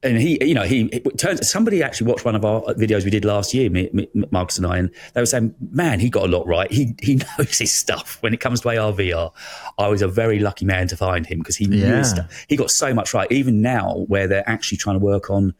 [0.00, 3.24] and he, you know, he turns somebody actually watched one of our videos we did
[3.24, 6.28] last year, me, me, Marcus and I, and they were saying, "Man, he got a
[6.28, 6.70] lot right.
[6.70, 9.32] He he knows his stuff when it comes to ARVR."
[9.76, 12.46] I was a very lucky man to find him because he knew his stuff.
[12.48, 13.30] He got so much right.
[13.32, 15.52] Even now, where they're actually trying to work on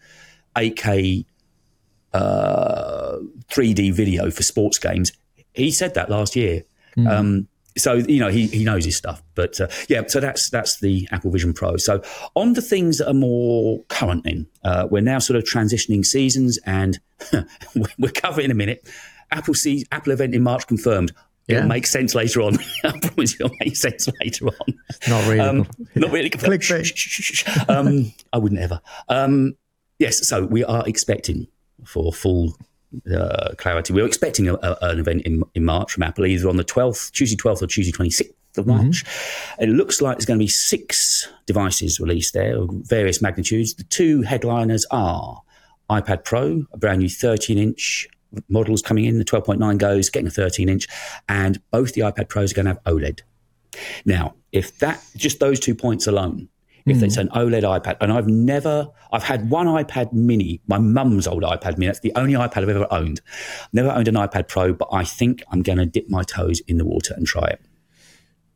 [0.54, 1.24] 8K
[2.12, 3.18] uh,
[3.48, 5.12] 3D video for sports games,
[5.52, 6.64] he said that last year.
[7.06, 10.02] Um, so you know he, he knows his stuff, but uh, yeah.
[10.06, 11.76] So that's that's the Apple Vision Pro.
[11.76, 12.02] So
[12.34, 14.26] on to things that are more current.
[14.26, 16.98] In uh, we're now sort of transitioning seasons, and
[17.98, 18.88] we're covering in a minute.
[19.30, 21.12] Apple see Apple event in March confirmed.
[21.46, 21.58] Yeah.
[21.58, 22.58] It'll make sense later on.
[22.84, 24.78] I promise it'll make sense later on.
[25.08, 25.40] Not really.
[25.40, 26.30] Um, not really.
[26.30, 27.68] Clickbait.
[27.68, 28.80] Um, I wouldn't ever.
[29.08, 29.56] Um,
[29.98, 31.46] yes, so we are expecting
[31.88, 32.56] for full
[33.12, 33.92] uh, clarity.
[33.92, 37.12] We're expecting a, a, an event in, in March from Apple, either on the 12th,
[37.12, 39.04] Tuesday 12th or Tuesday 26th of March.
[39.60, 43.74] It looks like there's going to be six devices released there of various magnitudes.
[43.74, 45.42] The two headliners are
[45.90, 48.08] iPad Pro, a brand new 13 inch
[48.48, 49.18] models coming in.
[49.18, 50.88] The 12.9 goes, getting a 13 inch,
[51.28, 53.20] and both the iPad Pros are going to have OLED.
[54.04, 56.48] Now, if that just those two points alone,
[56.90, 61.26] if it's an OLED iPad, and I've never, I've had one iPad Mini, my mum's
[61.26, 61.86] old iPad Mini.
[61.86, 63.20] That's the only iPad I've ever owned.
[63.72, 66.78] Never owned an iPad Pro, but I think I'm going to dip my toes in
[66.78, 67.60] the water and try it.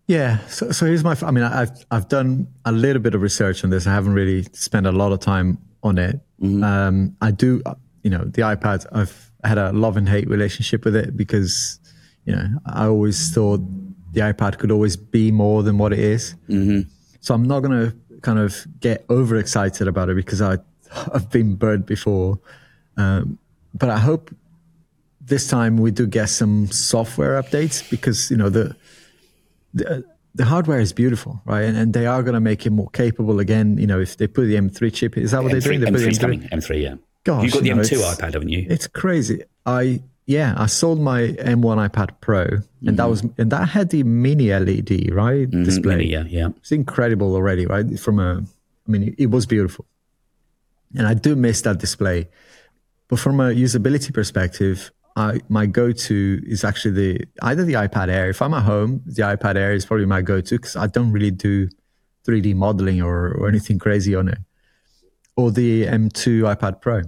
[0.06, 0.38] Yeah.
[0.46, 1.16] So, so here's my.
[1.22, 3.86] I mean, I've I've done a little bit of research on this.
[3.86, 6.20] I haven't really spent a lot of time on it.
[6.40, 6.62] Mm-hmm.
[6.62, 7.62] Um, I do.
[8.02, 8.84] You know, the iPad.
[8.92, 11.80] I've had a love and hate relationship with it because,
[12.24, 13.60] you know, I always thought
[14.12, 16.34] the iPad could always be more than what it is.
[16.48, 16.88] Mm-hmm.
[17.20, 20.58] So I'm not going to kind of get overexcited about it because I
[21.14, 22.38] I've been burned before.
[22.96, 23.38] Um,
[23.74, 24.34] but I hope
[25.20, 28.76] this time we do get some software updates because you know the
[29.74, 30.04] the,
[30.34, 31.62] the hardware is beautiful, right?
[31.62, 33.78] And, and they are going to make it more capable again.
[33.78, 35.92] You know, if they put the M3 chip, is that what M3, they're doing?
[35.92, 36.40] They M3's coming.
[36.42, 36.94] M3, yeah.
[37.24, 38.66] Gosh, you've got the you know, M2 iPad, haven't you?
[38.68, 39.42] It's crazy.
[39.64, 42.94] I yeah, I sold my M1 iPad Pro, and mm-hmm.
[42.96, 45.96] that was and that had the mini LED right mm-hmm, display.
[45.96, 46.48] Mini, yeah, yeah.
[46.58, 47.98] It's incredible already, right?
[47.98, 48.42] From a,
[48.86, 49.84] I mean, it, was beautiful,
[50.96, 52.28] and I do miss that display.
[53.08, 58.30] But from a usability perspective, I, my go-to is actually the either the iPad Air.
[58.30, 61.32] If I'm at home, the iPad Air is probably my go-to because I don't really
[61.32, 61.68] do
[62.26, 64.38] 3D modeling or, or anything crazy on it.
[65.36, 67.00] Or the M2 iPad Pro,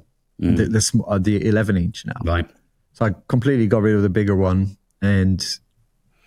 [0.42, 0.57] mm.
[0.57, 2.20] the, the, uh, the 11 inch now.
[2.24, 2.50] Right.
[2.94, 5.44] So I completely got rid of the bigger one, and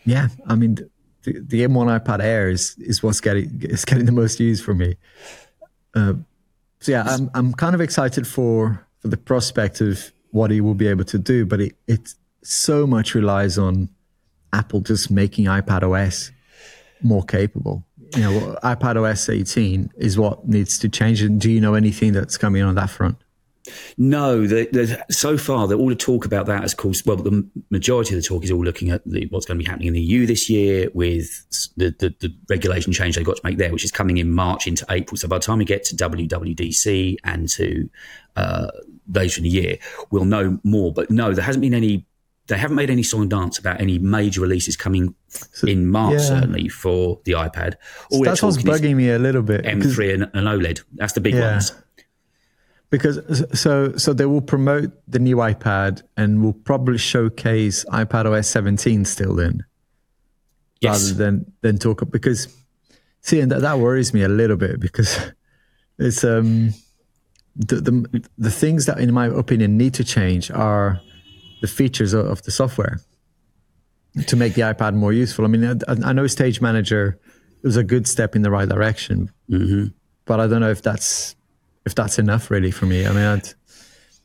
[0.05, 0.75] yeah, I mean
[1.23, 4.73] the, the M1 iPad Air is is what's getting is getting the most use for
[4.73, 4.95] me.
[5.95, 6.13] Uh,
[6.79, 10.73] so yeah, I'm I'm kind of excited for for the prospect of what he will
[10.73, 13.89] be able to do, but it, it so much relies on
[14.53, 16.31] Apple just making iPad OS
[17.01, 17.83] more capable.
[18.15, 21.21] You know, iPad OS 18 is what needs to change.
[21.21, 23.17] And do you know anything that's coming on that front?
[23.97, 27.47] No, the, the, so far, the, all the talk about that of course, well, the
[27.69, 29.93] majority of the talk is all looking at the, what's going to be happening in
[29.93, 33.71] the EU this year with the, the, the, regulation change they've got to make there,
[33.71, 35.17] which is coming in March into April.
[35.17, 37.89] So by the time we get to WWDC and to
[38.35, 38.67] uh,
[39.11, 39.77] later in the year,
[40.11, 40.93] we'll know more.
[40.93, 42.05] But no, there hasn't been any.
[42.47, 46.13] They haven't made any song and dance about any major releases coming so, in March,
[46.13, 46.19] yeah.
[46.19, 47.75] certainly for the iPad.
[48.09, 49.65] All so that's what's bugging me a little bit.
[49.65, 50.81] M3 and, and OLED.
[50.93, 51.51] That's the big yeah.
[51.51, 51.73] ones
[52.89, 58.47] because so so they will promote the new iPad and will probably showcase iPad OS
[58.47, 59.65] 17 still then,
[60.81, 61.03] yes.
[61.03, 62.47] rather than than talk because
[63.21, 65.19] see and that, that worries me a little bit because
[65.99, 66.73] it's um
[67.55, 71.01] the, the the things that in my opinion need to change are
[71.61, 72.99] the features of, of the software
[74.27, 75.45] to make the iPad more useful.
[75.45, 77.19] I mean, I, I, know Stage Manager
[77.61, 79.87] was a good step in the right direction, mm-hmm.
[80.25, 81.35] but I don't know if that's
[81.87, 83.07] if that's enough really for me.
[83.07, 83.49] I mean, I'd,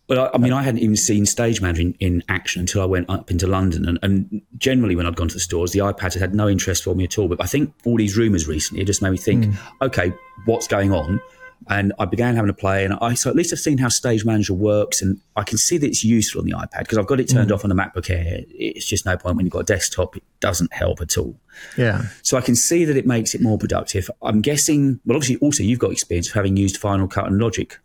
[0.09, 2.85] well, I, I mean, I hadn't even seen Stage Manager in, in, action until I
[2.85, 3.89] went up into London.
[3.89, 6.85] And, and, generally, when I'd gone to the stores, the iPad had had no interest
[6.85, 7.29] for me at all.
[7.29, 9.55] But I think all these rumours recently just made me think, mm.
[9.81, 10.13] okay,
[10.45, 11.21] what's going on?
[11.69, 14.25] And I began having a play, and I so at least I've seen how Stage
[14.25, 17.21] Manager works, and I can see that it's useful on the iPad because I've got
[17.21, 17.55] it turned mm.
[17.55, 18.41] off on the MacBook Air.
[18.49, 21.37] It's just no point when you've got a desktop; it doesn't help at all.
[21.77, 22.03] Yeah.
[22.23, 24.11] So I can see that it makes it more productive.
[24.23, 25.01] I'm guessing.
[25.05, 27.79] Well, obviously, also you've got experience of having used Final Cut and Logic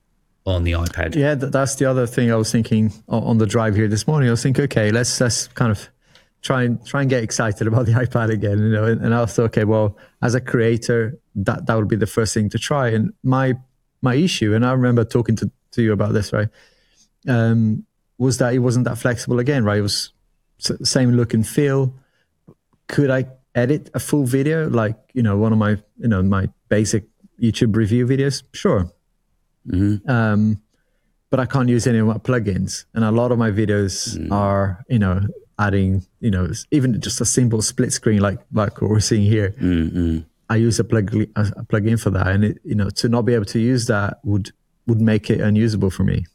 [0.46, 1.16] on the iPad.
[1.16, 4.30] Yeah, that's the other thing I was thinking on the drive here this morning.
[4.30, 5.90] I was thinking, okay, let's let's kind of
[6.42, 8.86] try and try and get excited about the iPad again, you know.
[8.86, 12.34] And, and I thought, okay, well, as a creator, that that would be the first
[12.34, 12.90] thing to try.
[12.90, 13.56] And my
[14.02, 16.50] my issue, and I remember talking to, to you about this, right?
[17.28, 17.86] Um,
[18.18, 19.80] was that it wasn't that flexible again, right?
[19.80, 20.14] It was
[20.60, 21.94] same look and feel.
[22.88, 26.50] Could I edit a full video like you know one of my you know my
[26.70, 27.04] basic
[27.42, 28.44] YouTube review videos?
[28.54, 28.92] Sure.
[29.68, 30.10] Mm-hmm.
[30.10, 30.62] Um,
[31.30, 34.32] but I can't use any of my plugins, and a lot of my videos mm.
[34.32, 35.22] are you know
[35.60, 39.54] adding you know even just a simple split screen like like what we're seeing here.
[39.60, 40.20] Mm-hmm.
[40.50, 43.34] I use a plug a plugin for that, and it, you know to not be
[43.34, 44.52] able to use that would
[44.88, 46.26] would make it unusable for me.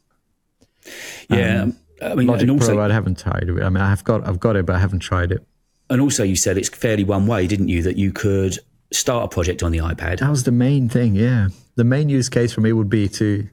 [1.29, 3.61] Yeah, um, I mean, Logic also, Pro, I haven't tried it.
[3.61, 5.45] I mean, I've got I've got it, but I haven't tried it.
[5.89, 7.81] And also, you said it's fairly one way, didn't you?
[7.81, 8.59] That you could
[8.91, 10.19] start a project on the iPad.
[10.19, 11.15] That was the main thing.
[11.15, 13.47] Yeah, the main use case for me would be to,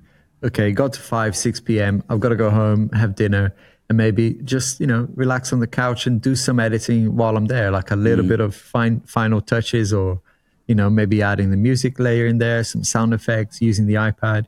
[0.44, 2.02] okay, got to five six p.m.
[2.08, 3.54] I've got to go home, have dinner,
[3.88, 7.46] and maybe just you know relax on the couch and do some editing while I'm
[7.46, 8.28] there, like a little mm.
[8.28, 10.20] bit of fine final touches or
[10.70, 14.46] you know, maybe adding the music layer in there, some sound effects using the iPad.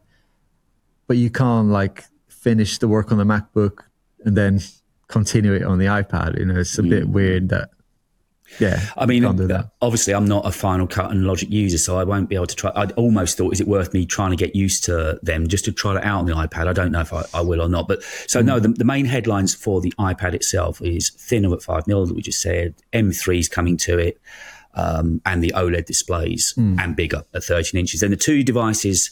[1.09, 3.81] But you can't like finish the work on the MacBook
[4.25, 4.61] and then
[5.09, 6.39] continue it on the iPad.
[6.39, 6.91] You know, it's a mm.
[6.91, 7.71] bit weird that.
[8.61, 9.25] Yeah, I mean,
[9.81, 12.55] obviously, I'm not a Final Cut and Logic user, so I won't be able to
[12.55, 12.71] try.
[12.77, 15.73] I almost thought, is it worth me trying to get used to them just to
[15.73, 16.69] try it out on the iPad?
[16.69, 17.89] I don't know if I, I will or not.
[17.89, 18.45] But so mm.
[18.45, 22.15] no, the, the, main headlines for the iPad itself is thinner at five mil that
[22.15, 22.75] we just said.
[22.93, 24.21] M3 is coming to it
[24.75, 26.79] um, and the OLED displays mm.
[26.81, 28.01] and bigger at 13 inches.
[28.01, 29.11] Then the two devices.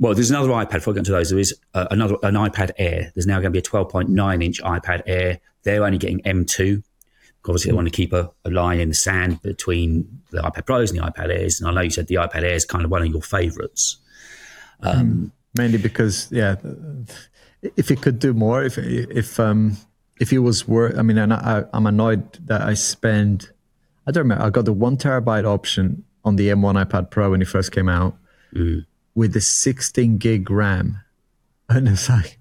[0.00, 0.72] Well, there's another iPad.
[0.72, 3.12] Before I get into those, there is uh, another an iPad Air.
[3.14, 5.40] There's now going to be a 12.9 inch iPad Air.
[5.62, 6.82] They're only getting M2.
[7.46, 10.90] Obviously, I want to keep a, a, line in the sand between the iPad Pros
[10.90, 11.60] and the iPad Airs.
[11.60, 13.98] And I know you said the iPad Air is kind of one of your favorites.
[14.80, 15.30] Um, mm.
[15.56, 16.56] Mainly because, yeah,
[17.76, 19.76] if it could do more, if if um,
[20.20, 23.50] if it was worth, I mean, I, I'm annoyed that I spend,
[24.06, 27.42] I don't remember, I got the one terabyte option on the M1 iPad Pro when
[27.42, 28.16] it first came out
[28.54, 28.84] mm.
[29.14, 31.00] with the 16 gig RAM.
[31.66, 32.38] And it's like,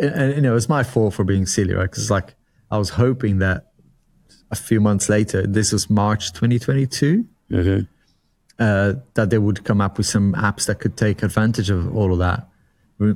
[0.00, 1.90] and, you know, it's my fault for being silly, right?
[1.90, 2.36] Because like,
[2.70, 3.72] I was hoping that
[4.52, 7.80] a few months later, this was March 2022, mm-hmm.
[8.60, 12.12] uh, that they would come up with some apps that could take advantage of all
[12.12, 12.48] of that.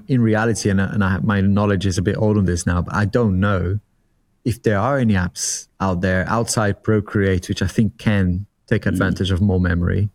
[0.08, 2.92] In reality, and, and I, my knowledge is a bit old on this now, but
[2.92, 3.78] I don't know
[4.46, 8.92] if there are any apps out there outside Procreate, which I think can take mm.
[8.92, 9.32] advantage mm.
[9.32, 10.08] of more memory.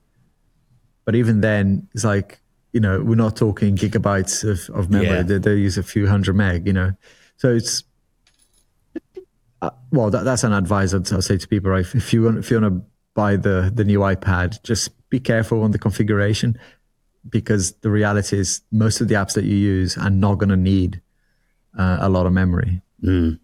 [1.03, 2.39] But even then, it's like,
[2.71, 5.09] you know, we're not talking gigabytes of, of memory.
[5.09, 5.23] Yeah.
[5.23, 6.93] They, they use a few hundred meg, you know.
[7.35, 7.83] So it's,
[9.61, 11.85] uh, well, that, that's an advice I'd, I'd, say to people, right?
[11.93, 15.61] If you want, if you want to buy the, the new iPad, just be careful
[15.63, 16.57] on the configuration
[17.29, 20.55] because the reality is most of the apps that you use are not going to
[20.55, 21.01] need
[21.77, 22.81] uh, a lot of memory.
[23.03, 23.37] Mm.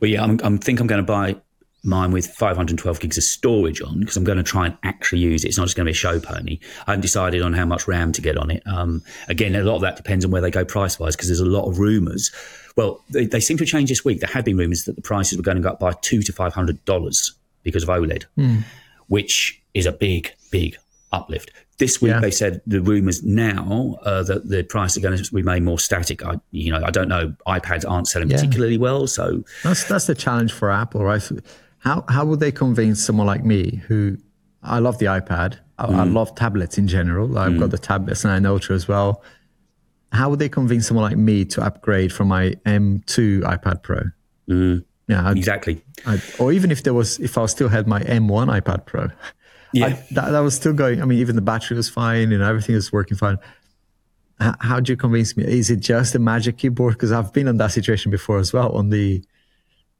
[0.00, 1.36] Well, yeah, I'm, I'm think I'm going to buy
[1.84, 5.44] mine with 512 gigs of storage on because I'm going to try and actually use
[5.44, 5.48] it.
[5.48, 6.58] It's not just going to be a show pony.
[6.86, 8.62] I haven't decided on how much RAM to get on it.
[8.66, 11.40] Um, again, a lot of that depends on where they go price wise because there's
[11.40, 12.30] a lot of rumours.
[12.76, 14.20] Well, they, they, seem to have changed this week.
[14.20, 16.32] There had been rumours that the prices were going to go up by two to
[16.32, 18.64] five hundred dollars because of OLED, mm.
[19.08, 20.76] which is a big, big
[21.12, 21.50] uplift.
[21.78, 22.20] This week yeah.
[22.20, 26.24] they said the rumours now uh, that the price are going to remain more static.
[26.24, 27.34] I, you know, I don't know.
[27.46, 28.36] iPads aren't selling yeah.
[28.36, 31.22] particularly well, so that's that's the challenge for Apple, right?
[31.78, 34.18] How how would they convince someone like me who
[34.62, 35.94] I love the iPad, I, mm.
[35.94, 37.38] I love tablets in general.
[37.38, 37.60] I've mm.
[37.60, 39.22] got the Tab S9 Ultra as well.
[40.12, 44.02] How would they convince someone like me to upgrade from my M2 iPad Pro?
[44.48, 44.84] Mm.
[45.06, 45.82] Yeah, I'd, exactly.
[46.06, 49.08] I'd, or even if there was, if I still had my M1 iPad Pro,
[49.72, 51.02] yeah, I, that, that, was still going.
[51.02, 53.38] I mean, even the battery was fine and everything was working fine.
[54.40, 55.44] How, how do you convince me?
[55.44, 56.94] Is it just a Magic Keyboard?
[56.94, 59.18] Because I've been in that situation before as well on the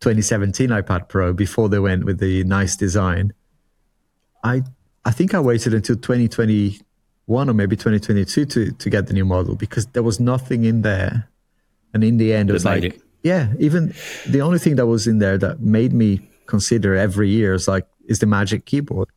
[0.00, 3.32] 2017 iPad Pro before they went with the nice design.
[4.44, 4.62] I
[5.04, 9.54] I think I waited until 2021 or maybe 2022 to to get the new model
[9.56, 11.28] because there was nothing in there,
[11.92, 13.02] and in the end it was like it.
[13.22, 13.92] yeah, even
[14.26, 17.86] the only thing that was in there that made me consider every year is like
[18.06, 19.08] is the Magic Keyboard.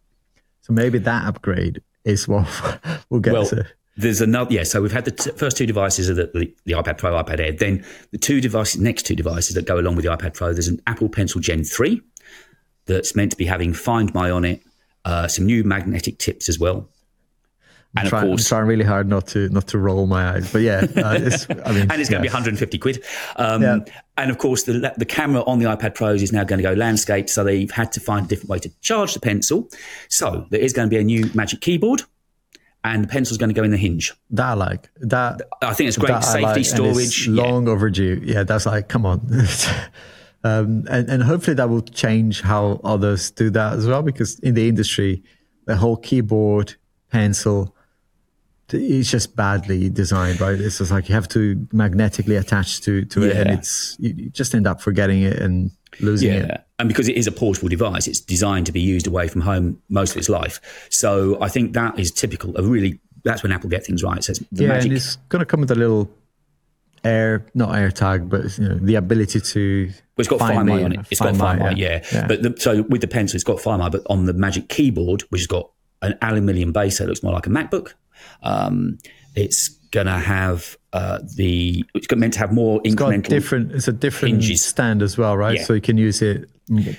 [0.61, 2.47] So maybe that upgrade is what
[3.09, 3.65] we'll get well, to.
[3.97, 4.63] There's another, yeah.
[4.63, 7.39] So we've had the t- first two devices of the, the, the, iPad Pro, iPad
[7.39, 7.51] Air.
[7.51, 10.53] Then the two devices, next two devices that go along with the iPad Pro.
[10.53, 12.01] There's an Apple Pencil Gen three
[12.85, 14.63] that's meant to be having Find My on it,
[15.05, 16.89] uh, some new magnetic tips as well.
[17.97, 20.51] And try, of course, I'm trying really hard not to not to roll my eyes,
[20.51, 23.03] but yeah, uh, it's, I mean, and it's going to be 150 quid.
[23.35, 23.79] Um, yeah.
[24.21, 26.73] And of course, the the camera on the iPad Pros is now going to go
[26.73, 29.67] landscape, so they've had to find a different way to charge the pencil.
[30.09, 32.03] So there is going to be a new Magic Keyboard,
[32.83, 34.13] and the pencil's going to go in the hinge.
[34.29, 35.41] That I like that.
[35.63, 37.27] I think it's great safety like, storage.
[37.27, 37.73] long yeah.
[37.73, 38.21] overdue.
[38.23, 39.27] Yeah, that's like come on.
[40.43, 44.53] um, and, and hopefully that will change how others do that as well, because in
[44.53, 45.23] the industry,
[45.65, 46.75] the whole keyboard
[47.09, 47.75] pencil
[48.73, 50.59] it's just badly designed, right?
[50.59, 54.53] It's just like you have to magnetically attach to to it, and it's you just
[54.55, 56.39] end up forgetting it and losing yeah.
[56.39, 56.63] it.
[56.79, 59.81] And because it is a portable device, it's designed to be used away from home
[59.89, 60.87] most of its life.
[60.89, 62.99] So I think that is typical of really.
[63.23, 64.23] That's when Apple get things right.
[64.23, 64.85] So it's the yeah, magic.
[64.85, 66.09] and it's going to come with a little
[67.03, 69.85] air, not air tag, but you know, the ability to.
[69.87, 71.05] Well, it's got Find, My on it.
[71.09, 72.03] It's got Find My, yeah.
[72.11, 72.27] yeah.
[72.27, 75.21] But the, so with the pencil, it's got Find My, but on the Magic Keyboard,
[75.29, 75.69] which has got
[76.01, 77.93] an aluminium base that looks more like a MacBook,
[78.43, 78.97] um,
[79.35, 83.27] it's going to have uh, the it's meant to have more it's incremental.
[83.27, 83.71] different.
[83.71, 84.61] It's a different hinges.
[84.61, 85.57] stand as well, right?
[85.57, 85.63] Yeah.
[85.63, 86.49] So you can use it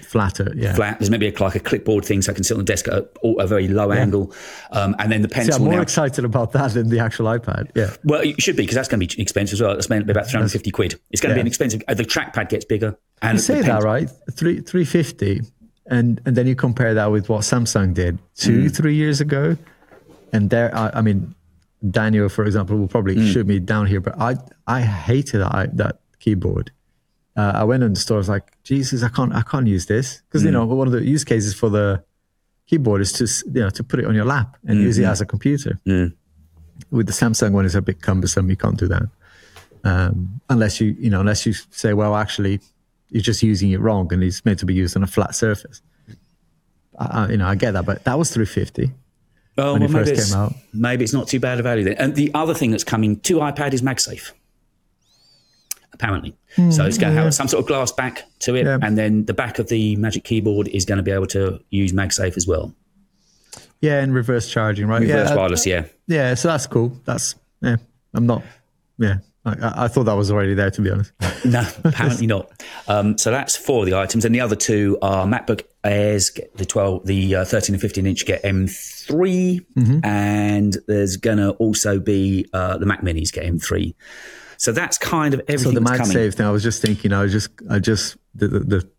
[0.03, 0.53] flatter.
[0.55, 0.99] Yeah, flat.
[0.99, 2.95] There's maybe a, like a clipboard thing, so I can sit on the desk at
[2.95, 4.01] a, a very low yeah.
[4.01, 4.33] angle,
[4.71, 5.53] um, and then the pencil.
[5.53, 7.71] See, I'm more now, excited about that than the actual iPad.
[7.75, 7.95] Yeah.
[8.05, 9.73] Well, it should be because that's going to be expensive as well.
[9.73, 11.01] It's meant to be about 350 quid.
[11.11, 11.37] It's going to yeah.
[11.37, 11.83] be an expensive.
[11.89, 12.97] Uh, the trackpad gets bigger.
[13.23, 14.11] And you say that right?
[14.33, 15.43] Three 350,
[15.87, 18.77] and and then you compare that with what Samsung did two mm.
[18.77, 19.57] three years ago,
[20.33, 21.35] and there, I, I mean
[21.89, 23.33] Daniel, for example, will probably mm.
[23.33, 26.71] shoot me down here, but I I hated that that keyboard.
[27.35, 28.19] Uh, I went in the store.
[28.19, 30.47] I was like, Jesus, I can't I can't use this because mm.
[30.47, 32.03] you know one of the use cases for the
[32.67, 34.87] keyboard is to you know to put it on your lap and mm-hmm.
[34.87, 35.11] use it mm-hmm.
[35.11, 35.79] as a computer.
[35.87, 36.15] Mm.
[36.91, 38.51] With the Samsung one, it's a bit cumbersome.
[38.51, 39.05] You can't do that
[39.85, 42.61] um, unless you you know unless you say, well, actually,
[43.11, 45.83] you're just using it wrong and it's meant to be used on a flat surface.
[46.99, 48.93] I, you know, I get that, but that was 350.
[49.59, 50.55] Oh, when well, it first came out.
[50.73, 51.95] Maybe it's not too bad a value then.
[51.99, 54.33] And the other thing that's coming to iPad is MagSafe.
[55.93, 56.35] apparently.
[56.71, 58.79] so it's going to have some sort of glass back to it, Yeah.
[58.83, 61.93] and then the back of the Magic Keyboard is going to be able to use
[61.93, 62.75] MagSafe as well.
[63.81, 65.01] Yeah, and reverse charging, right?
[65.03, 65.85] Reverse yeah, wireless, yeah.
[66.07, 66.35] yeah.
[66.35, 66.97] So that's cool.
[67.05, 67.77] That's yeah.
[68.15, 68.43] I'm not.
[68.99, 70.71] Yeah, I, I- I thought that was already there.
[70.71, 71.13] To be honest.
[71.45, 72.53] No, apparently not.
[72.87, 76.57] Um, so that's four of the items, and the other two are MacBook Airs, get
[76.57, 80.05] the twelve, the uh, thirteen and fifteen inch get M 3 Mm-hmm.
[80.05, 83.95] and there's gonna also be uh, the Mac Minis get M three.
[84.59, 85.81] So that's kind of everything So the.
[85.81, 87.13] MagSafe thing, I was just thinking.
[87.13, 88.91] I was just, I just the the, the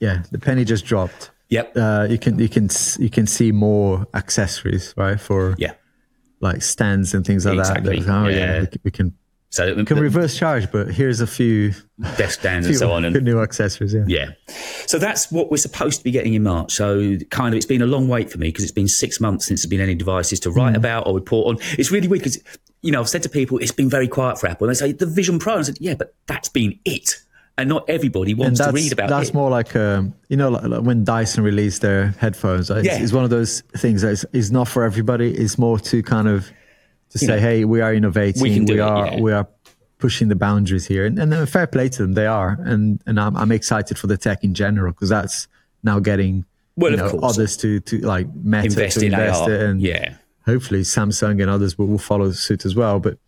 [0.00, 1.30] yeah, the penny just dropped.
[1.50, 1.76] Yep.
[1.76, 5.20] Uh, you can you can you can see more accessories, right?
[5.20, 5.74] For yeah.
[6.40, 8.08] like stands and things like Exactly, that.
[8.08, 8.60] Oh yeah, yeah.
[8.60, 9.14] we can, we can
[9.52, 11.74] So can reverse charge, but here's a few,
[12.16, 13.92] desk stands and so on, and new accessories.
[13.92, 14.04] Yeah.
[14.08, 14.30] Yeah.
[14.86, 16.72] So that's what we're supposed to be getting in March.
[16.72, 19.46] So kind of, it's been a long wait for me because it's been six months
[19.46, 21.64] since there's been any devices to write about or report on.
[21.78, 22.42] It's really weird because,
[22.80, 24.66] you know, I've said to people, it's been very quiet for Apple.
[24.68, 25.52] And they say the Vision Pro.
[25.52, 27.16] And I said, yeah, but that's been it.
[27.58, 29.34] And not everybody wants to read about that's it.
[29.34, 32.70] more like um, you know like, like when Dyson released their headphones.
[32.70, 32.98] It's, Yeah.
[33.02, 35.34] it's one of those things that is, is not for everybody.
[35.34, 36.50] It's more to kind of
[37.12, 38.42] to say, know, hey, we are innovating.
[38.42, 39.20] we do it, are yeah.
[39.20, 39.48] we are
[39.98, 42.14] pushing the boundaries here, and, and fair play to them.
[42.14, 45.46] They are, and and I'm, I'm excited for the tech in general because that's
[45.82, 46.44] now getting
[46.76, 47.34] Well, you of know, course.
[47.34, 49.50] others to to like Meta invest to in invest AR.
[49.52, 50.16] it, and yeah.
[50.46, 52.98] hopefully Samsung and others will, will follow suit as well.
[52.98, 53.18] But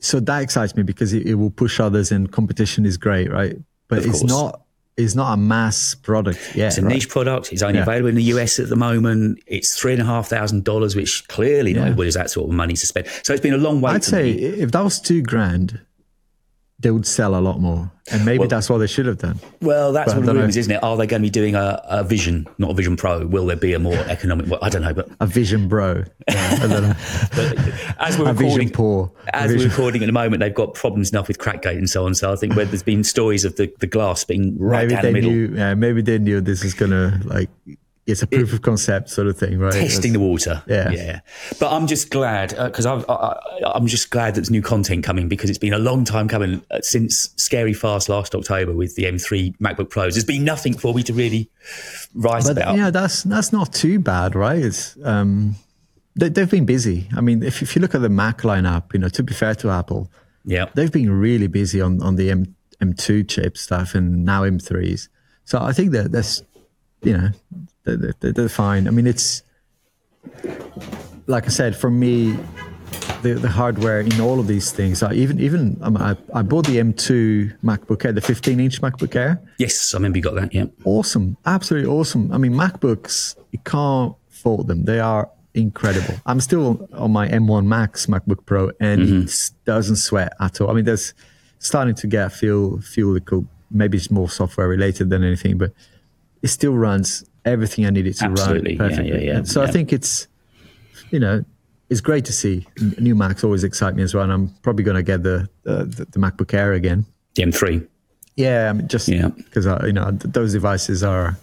[0.00, 3.56] so that excites me because it, it will push others, and competition is great, right?
[3.88, 4.62] But it's not
[4.96, 6.38] it's not a mass product.
[6.54, 6.94] It's a right?
[6.94, 7.52] niche product.
[7.52, 7.82] It's only Yeah.
[7.84, 9.38] available in the US at the moment.
[9.46, 11.86] It's three and a half thousand dollars, which clearly not Yeah.
[11.86, 13.06] everybody has that sort of money to spend.
[13.22, 13.92] So it's been a long wait.
[13.92, 14.38] I'd say me.
[14.42, 15.80] if that was two grand,
[16.82, 19.38] they would sell a lot more, and maybe Well- that's what they should have done.
[19.60, 20.40] Well, that's But one of the don't know.
[20.42, 20.82] rumors, isn't it?
[20.82, 23.26] Are they going to be doing a, a Vision, not a Vision Pro?
[23.26, 24.48] Will there be a more economic?
[24.48, 26.94] Well, I don't know, but A Vision Bro, Yeah, I don't know.
[28.00, 31.28] as we're a recording, Poor, as we're recording at the moment, they've got problems enough
[31.28, 32.14] with Crackgate and so on.
[32.14, 35.02] So I think where there's been stories of the, the glass being right maybe down
[35.02, 35.56] the they middle, knew.
[35.56, 37.50] Yeah, maybe they knew this is gonna like
[38.04, 39.72] it's a proof of concept sort of thing, right?
[39.72, 40.62] testing the water.
[40.66, 40.90] Yeah.
[40.90, 41.20] yeah.
[41.60, 43.38] But I'm just glad because I, I,
[43.74, 46.62] I'm just glad that there's new content coming because it's been a long time coming
[46.72, 50.14] uh, since Scary Fast last October with the M3 MacBook Pros.
[50.14, 51.48] There's been nothing for me to really
[52.14, 52.76] write But about.
[52.76, 54.58] yeah, that's that's not too bad, right?
[54.58, 55.54] It's um,
[56.16, 57.08] they, they've been busy.
[57.16, 59.54] I mean, if if you look at the Mac lineup, you know, to be fair
[59.56, 60.10] to Apple,
[60.44, 60.66] yeah.
[60.74, 65.08] they've been really busy on on the M M2 chip stuff and now M3s.
[65.44, 66.42] So I think that that's
[67.02, 67.30] you know
[67.84, 68.86] they're, they're, they're fine.
[68.86, 69.42] I mean, it's
[71.26, 72.36] like I said, for me,
[73.22, 75.02] the, the hardware in all of these things.
[75.02, 79.14] I even even um, I, I bought the M2 MacBook Air, the 15 inch MacBook
[79.14, 80.54] Air Yes, I remember you got that.
[80.54, 80.66] Yeah.
[80.84, 82.32] awesome, absolutely awesome.
[82.32, 84.84] I mean, MacBooks, you can't fault them.
[84.84, 86.14] They are incredible.
[86.26, 90.70] I'm still on my M1 Max MacBook Pro, and it doesn't sweat at all.
[90.70, 91.14] I mean, there's
[91.58, 93.46] starting to get feel feel little.
[93.70, 95.72] Maybe it's more software related than anything, but
[96.42, 98.76] it still runs everything I needed to Absolutely.
[98.76, 99.26] run perfectly.
[99.26, 100.28] yeah, yeah, So I think it's
[101.10, 101.44] you know.
[101.90, 102.66] It's great to see.
[102.98, 105.84] New Macs always excite me as well, and I'm probably going to get the, uh,
[105.84, 107.04] the the MacBook Air again.
[107.34, 107.86] The M3.
[108.34, 109.28] Yeah, I mean, just Yeah.
[109.28, 111.36] because you know those devices are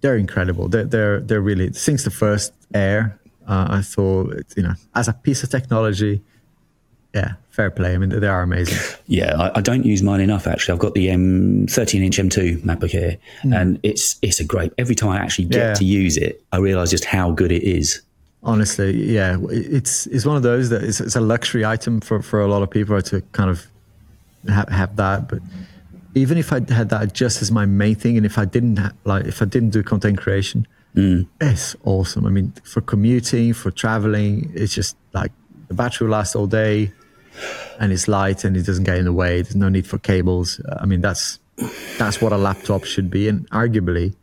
[0.00, 0.66] they're incredible.
[0.68, 3.16] They're they're they're really since the first Air.
[3.46, 6.22] Uh, I thought you know as a piece of technology,
[7.14, 7.94] yeah, fair play.
[7.94, 8.78] I mean, they are amazing.
[9.06, 10.46] Yeah, I, I don't use mine enough.
[10.46, 13.52] Actually, I've got the M 13 inch M2 MacBook Air, hmm.
[13.52, 14.72] and it's it's a great.
[14.78, 15.58] Every time I actually get.
[15.58, 15.74] Yeah.
[15.74, 18.02] to use it, I realise just how good it is.
[18.42, 22.40] Honestly, yeah, it's it's one of those that it's, it's a luxury item for for
[22.40, 23.66] a lot of people to kind of
[24.48, 25.28] have, have that.
[25.28, 25.40] But
[26.14, 28.92] even if I had that just as my main thing, and if I didn't ha-
[29.04, 31.22] like if I didn't do content creation, hmm.
[31.40, 32.26] it's awesome.
[32.26, 35.32] I mean, for commuting, for traveling, it's just like
[35.68, 36.90] the battery will last all day,
[37.78, 39.42] and it's light and it doesn't get in the way.
[39.42, 40.60] There's no need for cables.
[40.80, 41.38] I mean, that's
[41.98, 44.14] that's what a laptop should be, and arguably,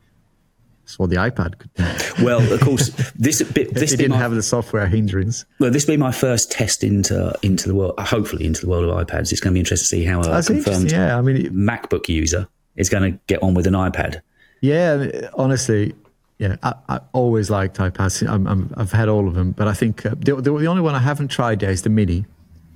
[0.84, 1.74] it's what the iPad could.
[1.76, 1.86] do.
[2.26, 5.46] Well, of course, this bit this it didn't my, have the software hindrance.
[5.60, 7.98] well, this will be my first test into into the world.
[8.00, 9.32] Hopefully, into the world of iPads.
[9.32, 11.54] It's going to be interesting to see how a That's confirmed Yeah, I mean, it-
[11.56, 14.22] MacBook user is going to get on with an iPad.
[14.62, 15.30] yeah.
[15.34, 15.94] Honestly,
[16.40, 18.28] yeah, I, I always liked iPads.
[18.30, 20.82] I'm, I'm, I've had all of them, but I think uh, the, the the only
[20.82, 22.26] one I haven't tried yet is the Mini,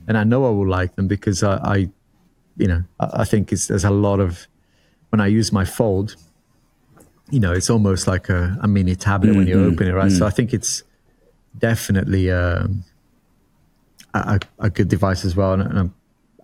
[0.07, 1.75] and I know I will like them because I, I
[2.57, 4.47] you know, I, I think it's, there's a lot of
[5.09, 6.15] when I use my Fold,
[7.29, 10.11] you know, it's almost like a, a mini tablet when you open it, right?
[10.11, 10.83] So I think it's
[11.57, 12.83] definitely um,
[14.13, 15.53] a, a, a good device as well.
[15.53, 15.91] And, and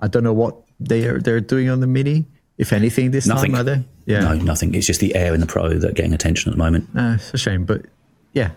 [0.01, 2.25] I don't know what they are they're doing on the Mini,
[2.57, 3.51] if anything, this Nothing.
[3.51, 3.83] time, are they?
[4.05, 4.73] Yeah, No, nothing.
[4.73, 6.89] It's just the Air and the Pro that are getting attention at the moment.
[6.95, 7.85] Uh, it's a shame, but
[8.33, 8.51] yeah,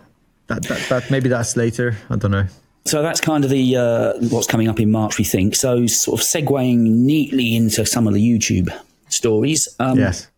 [0.47, 1.97] that, that, that maybe that's later.
[2.09, 2.47] I don't know.
[2.85, 5.55] So that's kind of the uh, what's coming up in March, we think.
[5.55, 8.71] So, sort of segueing neatly into some of the YouTube
[9.09, 9.69] stories.
[9.79, 10.29] Um, yes.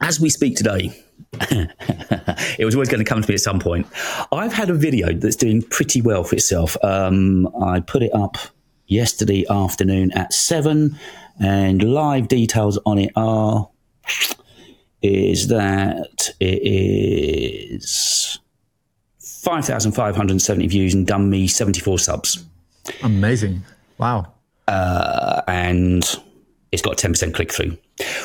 [0.00, 0.92] As we speak today,
[1.40, 3.86] it was always going to come to me at some point.
[4.32, 6.76] I've had a video that's doing pretty well for itself.
[6.84, 8.36] Um, I put it up
[8.86, 10.96] yesterday afternoon at seven,
[11.40, 13.68] and live details on it are
[15.00, 18.38] is that it is
[19.48, 22.44] 5,570 views and done me 74 subs.
[23.02, 23.62] Amazing.
[23.96, 24.30] Wow.
[24.66, 26.04] Uh, and
[26.70, 27.78] it's got 10% click through.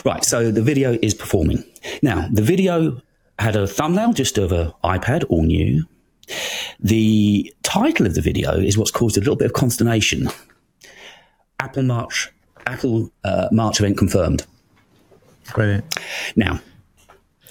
[0.03, 1.63] Right, so the video is performing.
[2.01, 3.01] Now, the video
[3.39, 5.87] had a thumbnail just of an iPad, all new.
[6.81, 10.27] The title of the video is what's caused a little bit of consternation.
[11.61, 12.33] Apple March,
[12.67, 14.45] Apple uh, March event confirmed.
[15.55, 15.97] Brilliant.
[16.35, 16.59] Now,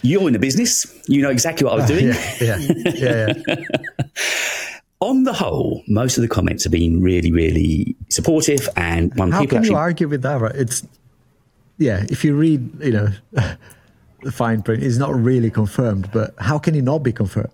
[0.03, 0.86] you're in the business.
[1.07, 2.07] You know exactly what I was doing.
[2.07, 2.59] Yeah, yeah,
[2.94, 3.32] yeah.
[3.46, 3.57] yeah.
[5.00, 8.68] On the whole, most of the comments have been really, really supportive.
[8.76, 10.40] And when How people can actually you argue with that?
[10.40, 10.55] Right?
[10.55, 10.86] It's
[11.78, 12.05] yeah.
[12.09, 13.09] If you read, you know,
[14.22, 16.11] the fine print, it's not really confirmed.
[16.12, 17.50] But how can it not be confirmed?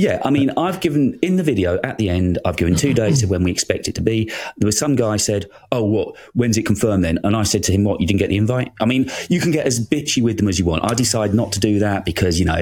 [0.00, 3.22] Yeah, I mean, I've given in the video at the end, I've given two days
[3.22, 4.32] of when we expect it to be.
[4.56, 6.16] There was some guy said, "Oh, what?
[6.32, 8.00] When's it confirmed then?" And I said to him, "What?
[8.00, 10.58] You didn't get the invite?" I mean, you can get as bitchy with them as
[10.58, 10.90] you want.
[10.90, 12.56] I decide not to do that because you know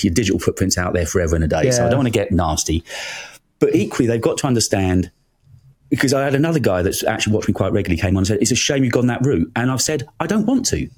[0.00, 2.30] your digital footprint's out there forever and a day, so I don't want to get
[2.30, 2.84] nasty.
[3.58, 5.10] But equally, they've got to understand.
[5.88, 8.38] Because I had another guy that's actually watched me quite regularly came on and said,
[8.42, 10.88] "It's a shame you've gone that route," and I've said, "I don't want to."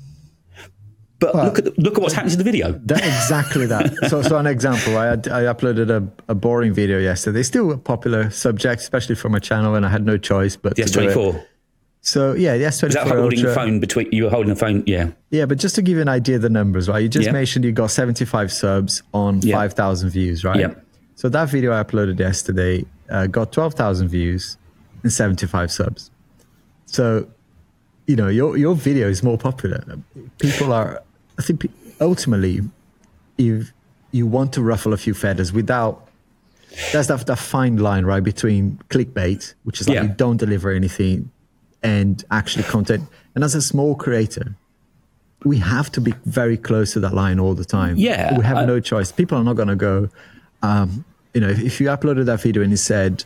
[1.25, 2.72] But Well, look at the, look at what's happening to the video.
[2.85, 3.95] That, exactly that.
[4.11, 7.41] So, so an example, I, had, I uploaded a, a boring video yesterday.
[7.41, 10.77] It's Still a popular subject, especially for my channel, and I had no choice but
[10.77, 10.89] do it.
[10.89, 11.45] S24.
[12.03, 13.55] So yeah, the S24 Is that holding Ultra.
[13.55, 14.83] phone between you were holding the phone?
[14.87, 15.12] Yeah.
[15.31, 17.03] Yeah, but just to give you an idea of the numbers, right?
[17.03, 17.33] You just Yeah.
[17.33, 19.57] mentioned you got 75 subs on Yeah.
[19.57, 20.61] 5,000 views, right?
[20.61, 20.75] Yeah.
[21.14, 24.59] So that video I uploaded yesterday uh, got 12,000 views
[25.03, 26.11] and 75 subs.
[26.87, 27.27] So,
[28.07, 29.83] you know, your your video is more popular.
[30.39, 31.01] People are,
[31.39, 31.66] I think,
[32.01, 32.61] ultimately,
[33.39, 33.72] if
[34.12, 36.09] you want to ruffle a few feathers without,
[36.93, 40.03] there's that, that fine line, right, between clickbait, which is like Yeah.
[40.05, 41.30] you don't deliver anything,
[41.82, 43.05] and actually content.
[43.35, 44.55] And as a small creator,
[45.45, 47.97] we have to be very close to that line all the time.
[47.97, 49.12] Yeah, we have I- no choice.
[49.12, 50.09] People are not going to go.
[50.62, 51.05] Um,
[51.35, 53.24] you know, if, if you uploaded that video and it said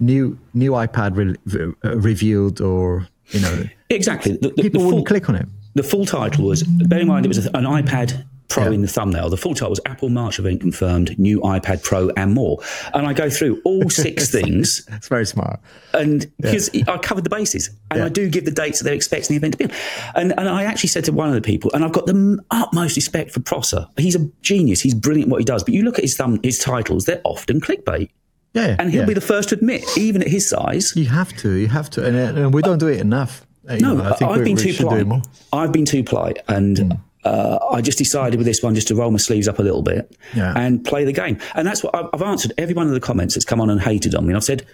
[0.00, 4.36] new new iPad re- re- uh, revealed, or you know, Exactly.
[4.40, 5.46] The, the- people the wouldn't click on it.
[5.74, 8.70] The full title was, bear in mind, it was an iPad Pro Yeah.
[8.70, 9.28] in the thumbnail.
[9.28, 12.58] The full title was Apple March event confirmed, new iPad Pro and more.
[12.94, 15.60] And I go through all six things, It's very smart.
[15.92, 18.06] and because I covered the bases, and Yeah.
[18.06, 19.70] I do give the dates that they're expecting the event to be on.
[20.14, 22.96] And, and I actually said to one of the people, and I've got the utmost
[22.96, 23.86] respect for Prosser.
[23.98, 24.80] He's a genius.
[24.80, 25.62] He's brilliant at what he does.
[25.62, 28.08] But you look at his thumb, his titles; they're often clickbait.
[28.54, 29.06] Yeah, And he'll yeah.
[29.06, 31.50] be the first to admit, even at his size, You have to.
[31.52, 33.46] You have to, and, and we don't do it enough.
[33.80, 35.26] No, I think I've been too should do it polite.
[35.52, 39.10] I've been too polite, and uh, I just decided with this one just to roll
[39.10, 40.54] my sleeves up a little bit Yeah.
[40.56, 41.38] and play the game.
[41.54, 43.80] And that's what I've, I've answered every one of the comments that's come on and
[43.80, 44.30] hated on me.
[44.30, 44.64] And I've said,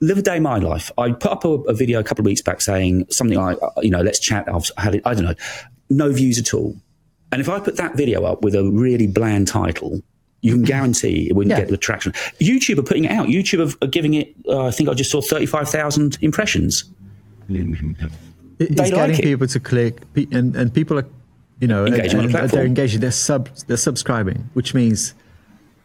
[0.00, 0.90] live a day my life.
[0.98, 3.70] I put up a, a video a couple of weeks back saying something like, uh,
[3.82, 4.48] you know, let's chat.
[4.52, 5.02] I've had it.
[5.04, 5.34] I don't know,
[5.90, 6.74] no views at all.
[7.30, 10.00] And if I put that video up with a really bland title.
[10.40, 11.60] You can guarantee it wouldn't Yeah.
[11.60, 12.12] get the traction.
[12.38, 13.28] YouTube are putting it out.
[13.28, 14.34] YouTube are- are giving it.
[14.46, 16.84] Uh, I think I just saw thirty-five thousand impressions.
[17.48, 18.10] It-
[18.58, 19.22] They It's like getting it.
[19.22, 21.06] people to click, and, and people are,
[21.60, 23.00] you know, Engaging the and they're engaging.
[23.00, 25.14] They're sub, they're subscribing, which means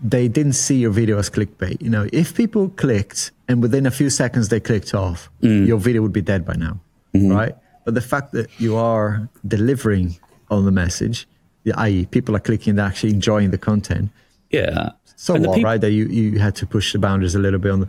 [0.02, 1.82] they didn't see your video as clickbait.
[1.82, 5.68] You know, if people clicked and within a few seconds they clicked off, Mm.
[5.68, 6.80] your video would be dead by now,
[7.16, 7.32] Mm-hmm.
[7.32, 7.56] right?
[7.86, 10.18] But the fact that you are delivering
[10.52, 11.28] on the message,
[11.76, 14.10] i.e., people are clicking and actually enjoying the content,
[14.52, 14.92] Yeah.
[15.16, 15.82] so And what, right?
[15.82, 17.88] That you, you had to push the boundaries a little bit on the.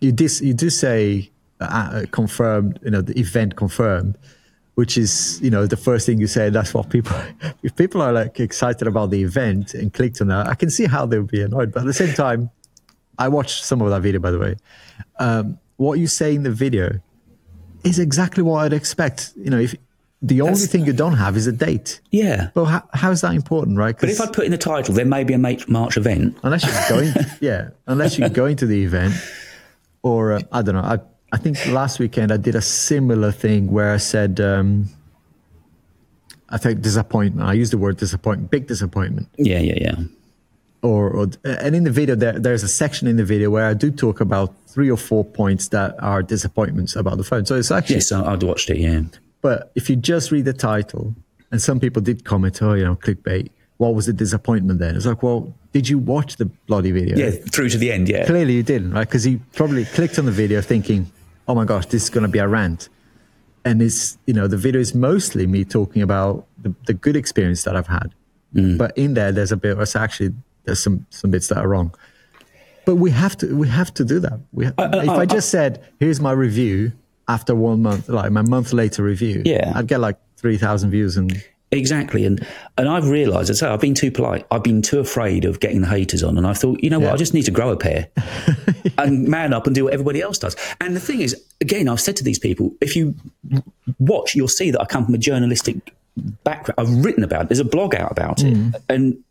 [0.00, 1.30] You did you do say
[1.60, 4.16] uh, uh, confirmed, you know, the event confirmed,
[4.74, 6.50] which is you know the first thing you say.
[6.50, 7.16] That's what people.
[7.62, 10.86] If people are like excited about the event and clicked on that, I can see
[10.86, 11.72] how they would be annoyed.
[11.72, 12.50] But at the same time,
[13.18, 14.56] I watched some of that video, by the way.
[15.18, 17.00] Um, what you say in the video
[17.84, 19.32] is exactly what I'd expect.
[19.36, 19.74] You know, if
[20.22, 22.00] the only That's- thing you don't have is a date.
[22.10, 22.50] Yeah.
[22.54, 23.96] Well, how, how is that important, right?
[23.98, 26.36] But if I put in the title, there may be a March March event.
[26.42, 29.14] unless you're going yeah unless you're going to the event
[30.02, 30.98] or uh, i don't know I,
[31.32, 34.88] I think last weekend i did a similar thing where i said um,
[36.48, 39.96] i think disappointment i used the word disappointment big disappointment Yeah, yeah, yeah.
[40.82, 43.74] or, or and in the video there, there's a section in the video where i
[43.74, 47.70] do talk about three or four points that are disappointments about the phone so it's
[47.70, 48.78] actually Yes, I, I'd watched it.
[48.78, 49.02] Yeah,
[49.40, 51.14] but if you just read the title,
[51.50, 54.94] and some people did comment, oh, you know, clickbait, what was the disappointment then?
[54.94, 57.16] It's like, well, did you watch the bloody video?
[57.16, 58.08] Yeah, through to the end.
[58.08, 59.08] Yeah, Clearly you didn't, right?
[59.08, 61.10] Because you probably clicked on the video thinking,
[61.50, 62.88] oh my gosh, this is going to be a rant.
[63.64, 67.64] And it's, you know, the video is mostly me talking about the, the good experience
[67.64, 68.14] that I've had.
[68.54, 68.78] Mm.
[68.78, 70.32] But in there, there's a bit, it's actually,
[70.64, 71.92] there's some, some bits that are wrong.
[72.86, 74.38] But we have to, we have to do that.
[74.52, 76.92] We, uh, uh, if I, uh, just said, here's my review
[77.26, 79.72] after one month, like my month later review, Yeah.
[79.74, 81.32] I'd get like 3,000 views and
[81.70, 82.24] exactly.
[82.24, 82.46] And
[82.76, 84.46] and I've realised, I say, I've been too polite.
[84.50, 87.12] I've been too afraid of getting the haters on, and I thought, you know what,
[87.12, 88.08] I just need to grow a pair
[88.98, 90.56] and man up and do what everybody else does.
[90.80, 93.14] And the thing is, again, I've said to these people, if you
[93.98, 95.94] watch, you'll see that I come from a journalistic
[96.44, 96.74] background.
[96.78, 97.48] I've written about it.
[97.48, 98.74] There's a blog out about it, mm.
[98.88, 99.22] and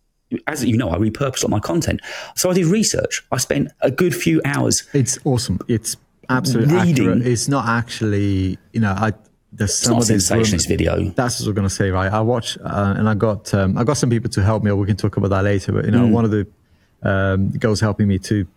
[0.48, 2.02] as you know, I repurpose all my content.
[2.36, 3.26] So I did research.
[3.32, 4.88] I spent a good few hours.
[4.94, 5.60] It's awesome.
[5.68, 5.98] It's
[6.30, 6.92] absolutely Reading.
[6.92, 7.28] accurate.
[7.28, 9.14] It's not actually, you know, I
[9.60, 11.10] there's some not of these sensationalist video.
[11.10, 12.12] That's what I was going to say, right?
[12.12, 14.72] I watch uh, and I got um, I got some people to help me.
[14.72, 15.74] Or we can talk about that later.
[15.74, 16.48] But you know, one of the
[17.04, 18.48] um, girls helping me to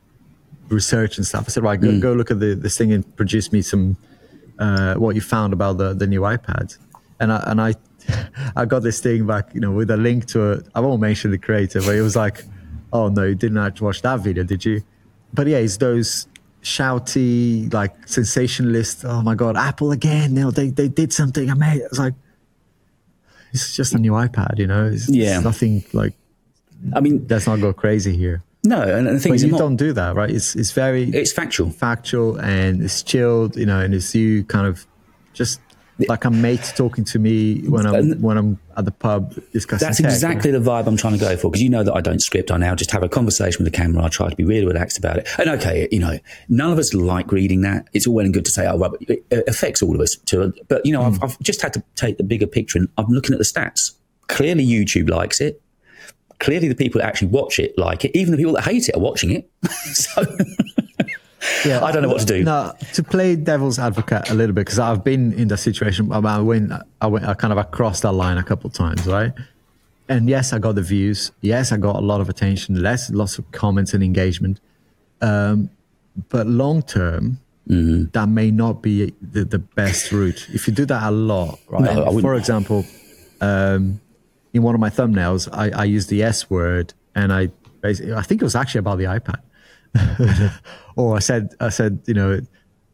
[0.69, 1.45] research and stuff.
[1.47, 3.97] I said, right, go, go look at the, this thing and produce me some
[4.61, 6.79] uh, what you found about the the new iPad.
[7.19, 7.75] And I and I
[8.57, 10.69] I got this thing back, you know, with a link to it.
[10.73, 12.45] I won't mention the creator, but it was like,
[12.93, 14.83] oh no, you didn't actually watch that video, did you?
[15.35, 16.29] But yeah, it's those
[16.63, 19.05] shouty, like sensationalist.
[19.05, 20.35] Oh my god, Apple again!
[20.35, 21.87] Know, they they did something I amazing.
[21.87, 22.15] It's like
[23.53, 24.87] it's just a new iPad, you know.
[24.87, 25.37] It's, Yeah.
[25.37, 26.15] it's nothing like.
[26.95, 28.43] I mean, Let's not go crazy here.
[28.65, 30.31] no, and the thing But is, you not- don't do that, right?
[30.31, 31.71] It's it's very it's factual.
[31.71, 34.87] factual and it's chilled, you know, and it's you kind of
[35.33, 35.61] just
[36.09, 39.87] like a mate talking to me when I'm when I'm at the pub discussing.
[39.87, 40.15] That's tech, you know?
[40.15, 42.51] exactly the vibe I'm trying to go for because you know that I don't script.
[42.51, 44.03] I now just have a conversation with the camera.
[44.03, 45.29] I try to be really relaxed about it.
[45.39, 46.19] And okay, you know,
[46.49, 47.89] none of us like reading that.
[47.93, 50.17] It's all well and good to say, oh, well, but it affects all of us.
[50.17, 51.15] To, but you know, Hmm.
[51.15, 53.93] I've, I've just had to take the bigger picture, and I'm looking at the stats.
[54.29, 55.61] Clearly, YouTube likes it.
[56.39, 58.17] Clearly, the people that actually watch it like it.
[58.17, 59.51] Even the people that hate it are watching it.
[59.93, 60.25] so
[61.65, 62.45] Yeah, I don't know what to do.
[62.45, 66.13] No, to play devil's advocate a little bit because I've been in that situation.
[66.13, 69.07] I went, I went, I kind of I crossed that line a couple of times,
[69.07, 69.33] right?
[70.09, 71.33] And yes, I got the views.
[71.41, 72.81] Yes, I got a lot of attention.
[72.83, 74.61] Less, lots of comments and engagement.
[75.21, 75.71] Um,
[76.29, 77.39] but long term,
[77.69, 78.11] Mm-hmm.
[78.11, 80.49] that may not be the, the best route.
[80.53, 81.95] If you do that a lot, right?
[81.95, 82.85] No, For example,
[83.41, 84.01] um,
[84.53, 88.23] in one of my thumbnails, I, I used the S word, and I basically, I
[88.23, 89.39] think it was actually about the iPad.
[90.97, 92.41] or I said, I said, you know,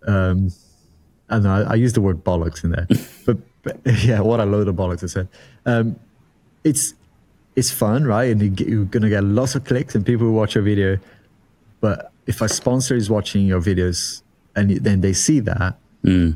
[0.06, 0.50] um,
[1.28, 2.86] I don't know, I, I used the word bollocks in there,
[3.26, 5.28] but, but yeah, what a load of bollocks I said.
[5.66, 5.98] Um,
[6.64, 6.94] it's
[7.56, 8.30] it's fun, right?
[8.30, 10.98] And you get, you're gonna get lots of clicks and people who watch your video.
[11.80, 14.22] But if a sponsor is watching your videos
[14.56, 15.76] and you- then they see that,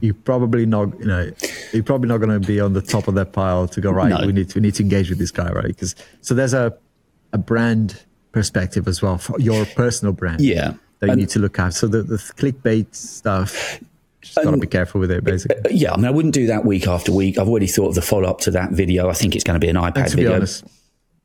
[0.02, 1.30] you're probably not, you know,
[1.72, 4.10] you're probably not going to be on the top of that pile to go right.
[4.10, 4.26] No.
[4.26, 5.68] We need to, we need to engage with this guy, right?
[5.68, 6.76] Because so there's a
[7.32, 8.02] a brand
[8.32, 10.40] perspective as well for your personal brand.
[10.40, 10.74] Yeah.
[11.00, 11.74] that you And- need to look at.
[11.74, 13.80] So the, the clickbait stuff,
[14.20, 15.56] just got to be careful with it, basically.
[15.64, 17.38] Uh, yeah, I mean, I wouldn't do that week after week.
[17.38, 19.08] I've already thought of the follow up to that video.
[19.08, 20.64] I think it's going to be an iPad to be video, honest,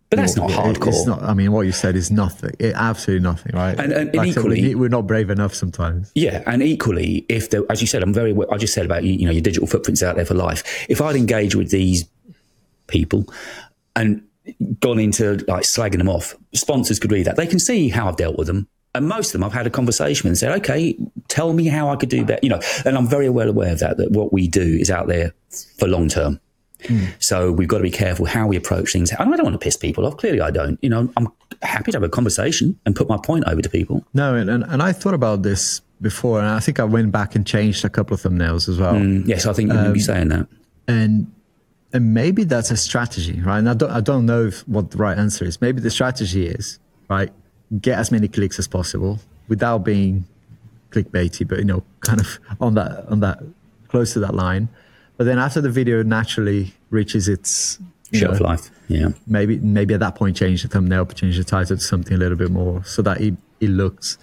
[0.10, 0.88] but that's not hardcore.
[0.88, 1.22] It's not.
[1.22, 2.56] I mean, what you said is nothing.
[2.58, 3.80] It, absolutely nothing, right?
[3.80, 6.12] And- and- and I said, we equally- we're not brave enough sometimes.
[6.16, 8.36] Yeah, and equally, if there, as you said, I'm very.
[8.52, 10.64] I just said about you, you know your digital footprints out there for life.
[10.90, 12.06] If I'd engage with these
[12.88, 13.26] people
[13.96, 14.24] and
[14.80, 17.36] gone into like slagging them off, sponsors could read that.
[17.36, 19.70] They can see how I've dealt with them, and most of them I've had a
[19.70, 22.98] conversation with and said, "Okay, tell me how I could do better." You know, and
[22.98, 23.98] I'm very well aware of that.
[23.98, 25.34] That what we do is out there
[25.78, 26.40] for long term.
[26.86, 27.06] Hmm.
[27.20, 29.12] So we've got to be careful how we approach things.
[29.12, 30.18] And I don't want to piss people off.
[30.18, 30.78] Clearly, I don't.
[30.84, 31.28] You know, I'm
[31.64, 34.06] happy to have a conversation and put my point over to people.
[34.14, 37.36] No, and, and, and I thought about this before, and I think I went back
[37.36, 38.94] and changed a couple of thumbnails as well.
[38.94, 40.48] Mm, yes, I think you would be um, saying that.
[40.88, 41.32] and
[41.94, 43.60] and maybe that's a strategy, right?
[43.60, 45.62] And I don't I don't know if, what the right answer is.
[45.62, 46.80] Maybe the strategy is
[47.10, 47.32] right,
[47.82, 50.26] get as many clicks as possible without being
[50.92, 53.40] clickbaity, but you know, kind of on that on that
[53.88, 54.70] close to that line.
[55.16, 57.80] But then after the video naturally reaches its
[58.14, 58.72] Shelf know, life.
[58.88, 59.10] Yeah.
[59.26, 62.38] maybe maybe at that point change the thumbnail, change the title to something a little
[62.38, 64.18] bit more so that it, it looks.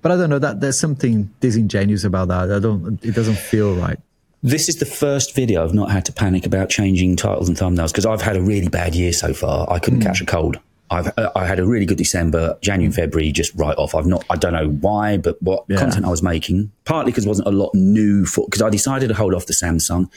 [0.00, 2.50] But I don't know that there's something disingenuous about that.
[2.50, 3.04] I don't.
[3.04, 3.98] It doesn't feel right.
[4.42, 7.92] This is the first video I've not had to panic about changing titles and thumbnails
[7.92, 9.70] because I've had a really bad year so far.
[9.70, 10.58] I couldn't catch a cold.
[10.90, 13.94] I've uh, I had a really good December, January, and February just right off.
[13.94, 15.76] I've not I don't know why, but what Yeah.
[15.78, 19.08] content I was making, partly because there wasn't a lot new for because I decided
[19.08, 20.10] to hold off the Samsung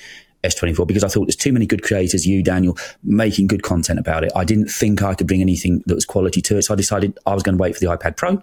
[0.44, 4.24] S24 because I thought there's too many good creators, you Daniel, making good content about
[4.24, 4.32] it.
[4.36, 7.18] I didn't think I could bring anything that was quality to it, so I decided
[7.28, 8.42] I was going to wait for the iPad Pro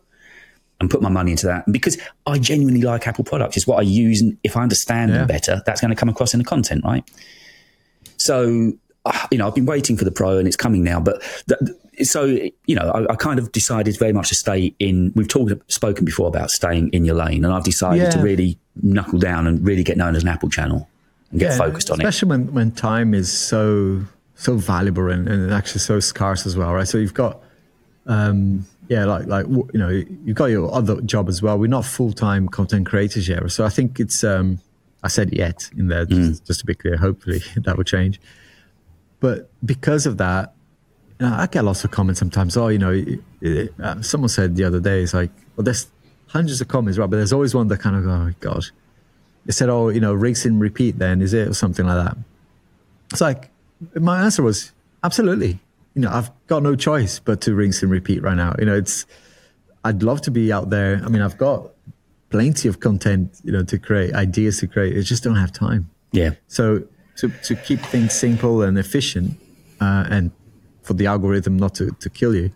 [0.82, 1.64] and put my money into that.
[1.72, 4.20] Because I genuinely like Apple products, it's what I use.
[4.20, 5.18] And if I understand Yeah.
[5.18, 7.04] them better, that's going to come across in the content, right?
[8.18, 8.72] So
[9.04, 11.00] uh, you know, I've been waiting for the pro and it's coming now.
[11.00, 11.22] But
[12.02, 15.12] so, you know, I, I, kind of decided very much to stay in.
[15.16, 18.10] We've talked, spoken before about staying in your lane, and I've decided yeah.
[18.10, 20.88] to really knuckle down and really get known as an Apple channel
[21.30, 22.08] and get yeah, focused on especially it.
[22.08, 24.02] Especially when, when time is so
[24.36, 26.88] so valuable and, and actually so scarce as well, right?
[26.88, 27.40] So you've got,
[28.06, 31.58] um, yeah, like like you know, you've got your other job as well.
[31.58, 34.22] We're not full time content creators yet, so I think it's.
[34.22, 34.58] Um,
[35.04, 36.28] I said yet in there, mm.
[36.28, 36.96] just, just to be clear.
[36.96, 38.20] Hopefully that will change.
[39.18, 40.52] But because of that,
[41.18, 42.56] you know, I get lots of comments sometimes.
[42.56, 45.88] Oh, you know, it, it, uh, someone said the other day, it's like, well, there's
[46.26, 47.08] hundreds of comments, right?
[47.10, 48.70] But there's always one that kind of, oh gosh.
[49.46, 51.48] They said, oh, you know, rinse and repeat then, is it?
[51.48, 52.16] Or something like that.
[53.10, 53.50] It's like,
[53.94, 54.70] my answer was,
[55.02, 55.58] absolutely.
[55.94, 58.54] You know, I've got no choice but to rinse and repeat right now.
[58.58, 59.06] You know, it's,
[59.84, 61.00] I'd love to be out there.
[61.04, 61.72] I mean, I've got
[62.30, 64.96] plenty of content, you know, to create, ideas to create.
[64.96, 65.90] I just don't have time.
[66.12, 66.30] Yeah.
[66.48, 66.84] So
[67.16, 69.38] to, to keep things simple and efficient
[69.80, 70.30] uh, and
[70.82, 72.52] for the algorithm not to, to kill you,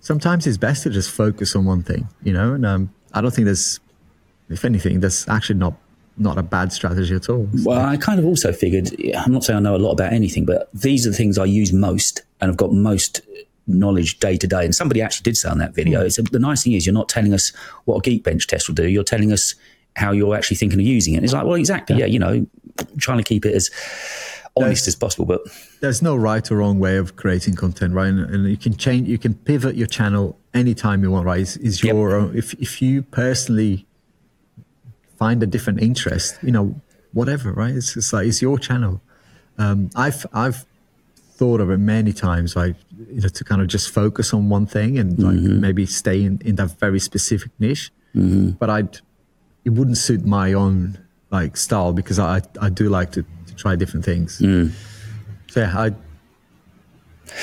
[0.00, 2.54] sometimes it's best to just focus on one thing, you know?
[2.54, 3.80] And um, I don't think there's,
[4.48, 5.74] if anything, that's actually not
[6.18, 7.48] not a bad strategy at all.
[7.64, 10.44] Well, I kind of also figured, I'm not saying I know a lot about anything,
[10.44, 13.20] but these are the things I use most and I've got most
[13.66, 14.64] knowledge day to day.
[14.64, 16.30] And somebody actually did say on that video, mm.
[16.30, 17.52] the nice thing is you're not telling us
[17.84, 18.88] what a Geekbench test will do.
[18.88, 19.54] You're telling us
[19.96, 21.18] how you're actually thinking of using it.
[21.18, 21.96] And it's like, well, exactly.
[21.96, 22.46] Yeah, yeah you know,
[22.98, 23.70] trying to keep it as
[24.56, 25.26] honest there's, as possible.
[25.26, 25.40] But
[25.80, 28.08] there's no right or wrong way of creating content, right?
[28.08, 31.40] And, and you can change, you can pivot your channel anytime you want, right?
[31.40, 32.20] Is, is your yep.
[32.20, 33.86] own, if if you personally
[35.18, 36.80] find a different interest, you know,
[37.12, 37.74] whatever, right?
[37.74, 39.00] It's, it's like it's your channel.
[39.58, 40.64] Um, I've I've
[41.38, 42.76] thought of it many times, like
[43.10, 45.60] you know, to kind of just focus on one thing and like mm-hmm.
[45.60, 47.90] maybe stay in, in that very specific niche.
[48.14, 48.50] Mm-hmm.
[48.50, 49.00] But I'd
[49.64, 50.98] it wouldn't suit my own
[51.30, 54.38] like style because I I do like to, to try different things.
[54.40, 54.72] Mm.
[55.50, 55.94] So yeah, I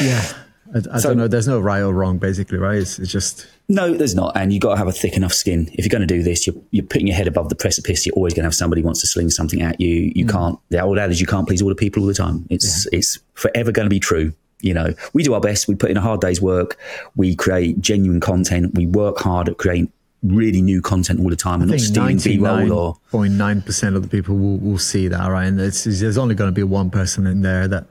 [0.02, 0.45] yeah.
[0.76, 1.28] I, I so, don't know.
[1.28, 2.78] There's no right or wrong, basically, right?
[2.78, 4.36] It's, it's just no, there's not.
[4.36, 5.70] And you've got to have a thick enough skin.
[5.74, 8.06] If you're going to do this, you're, you're putting your head above the precipice.
[8.06, 10.12] You're always going to have somebody who wants to sling something at you.
[10.14, 10.32] You mm.
[10.32, 10.60] can't.
[10.70, 12.46] The old adage, you can't please all the people all the time.
[12.50, 13.00] It's yeah.
[13.00, 14.34] it's forever going to be true.
[14.62, 15.68] You know, we do our best.
[15.68, 16.78] We put in a hard day's work.
[17.16, 18.74] We create genuine content.
[18.76, 19.92] We work hard at creating
[20.24, 24.36] really new content all the time and not stealing B-roll or 0.9% of the people
[24.36, 25.46] will, will see that, right?
[25.46, 27.86] And there's only going to be one person in there that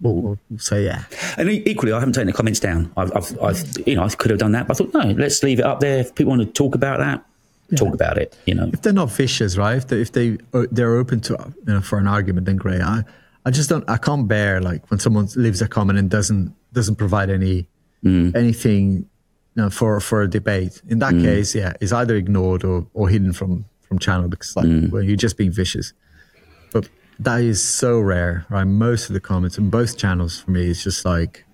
[0.00, 1.04] will, will say yeah.
[1.36, 2.92] And equally, I haven't taken the comments down.
[2.96, 5.42] I've, I've, I've, you know, I could have done that, but I thought, no, let's
[5.42, 5.98] leave it up there.
[5.98, 7.24] If people want to talk about that,
[7.68, 7.76] yeah.
[7.78, 8.70] talk about it, you know.
[8.72, 9.76] If they're not vicious, right?
[9.76, 12.80] If they, if they, uh, they're open to, you know, for an argument, then great.
[12.80, 13.04] I,
[13.44, 16.96] I just don't, I can't bear like when someone leaves a comment and doesn't, doesn't
[16.96, 17.66] provide any,
[18.04, 18.34] mm.
[18.34, 19.06] anything
[19.54, 20.80] you know, for for a debate.
[20.88, 21.22] In that mm.
[21.22, 24.90] case, yeah, it's either ignored or, or hidden from from channel because like mm.
[24.90, 25.92] well, you're just being vicious.
[27.20, 28.64] That is so rare, right?
[28.64, 31.44] Most of the comments on both channels for me is just like,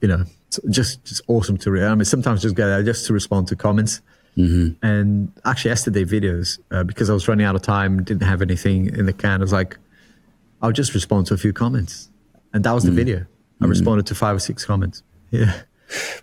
[0.00, 0.24] you know,
[0.70, 1.84] just just awesome to read.
[1.84, 4.00] I mean, sometimes just get there just to respond to comments.
[4.36, 4.84] Mm-hmm.
[4.84, 8.86] And actually, yesterday videos uh, because I was running out of time, didn't have anything
[8.86, 9.40] in the can.
[9.40, 9.78] I was like,
[10.60, 12.10] I'll just respond to a few comments,
[12.52, 12.96] and that was the mm.
[12.96, 13.26] video.
[13.60, 13.70] I mm.
[13.70, 15.04] responded to five or six comments.
[15.30, 15.60] Yeah.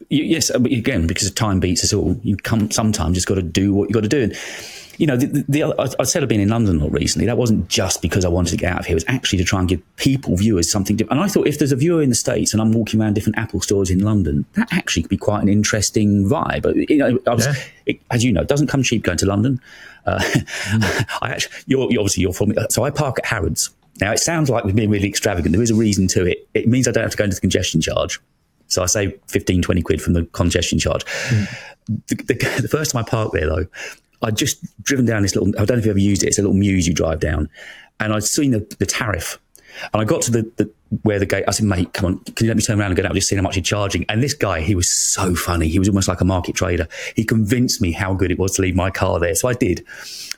[0.10, 2.20] Yes, again, because time beats us all.
[2.24, 4.24] You come sometimes just got to do what you got to do.
[4.24, 4.36] And
[5.02, 7.26] you know, the, the, I said I've been in London a lot recently.
[7.26, 8.94] That wasn't just because I wanted to get out of here.
[8.94, 11.20] It was actually to try and give people, viewers, something different.
[11.20, 13.40] And I thought if there's a viewer in the States and I'm walking around different
[13.40, 16.62] Apple stores in London, that actually could be quite an interesting vibe.
[16.62, 17.56] But, you know, was, yeah.
[17.88, 19.60] it, as you know, it doesn't come cheap going to London.
[20.06, 21.06] Uh, mm.
[21.24, 23.72] I actually, you're, you're, obviously you're from, so I park at Harrods.
[24.02, 25.52] Now, it sounds like we're being really extravagant.
[25.52, 26.48] There is a reason to it.
[26.54, 28.20] It means I don't have to go into the congestion charge.
[28.68, 31.06] So I say 15, 20 quid from the congestion charge.
[31.06, 31.58] Mm.
[32.08, 33.66] The, the, the, first time I parked there, though,
[34.24, 36.40] I'd just driven down this little, I don't know if you ever used it, it's
[36.40, 37.50] a little mews you drive down.
[38.00, 39.40] And I'd seen the, the tariff.
[39.94, 40.72] And I got to the, the,
[41.04, 43.00] where the gate, I said, mate, come on, can you let me turn around and
[43.00, 43.12] out?
[43.12, 44.06] I've just seen how much you're charging.
[44.10, 45.70] And this guy, he was so funny.
[45.70, 46.88] He was almost like a market trader.
[47.16, 49.34] He convinced me how good it was to leave my car there.
[49.34, 49.86] So I did.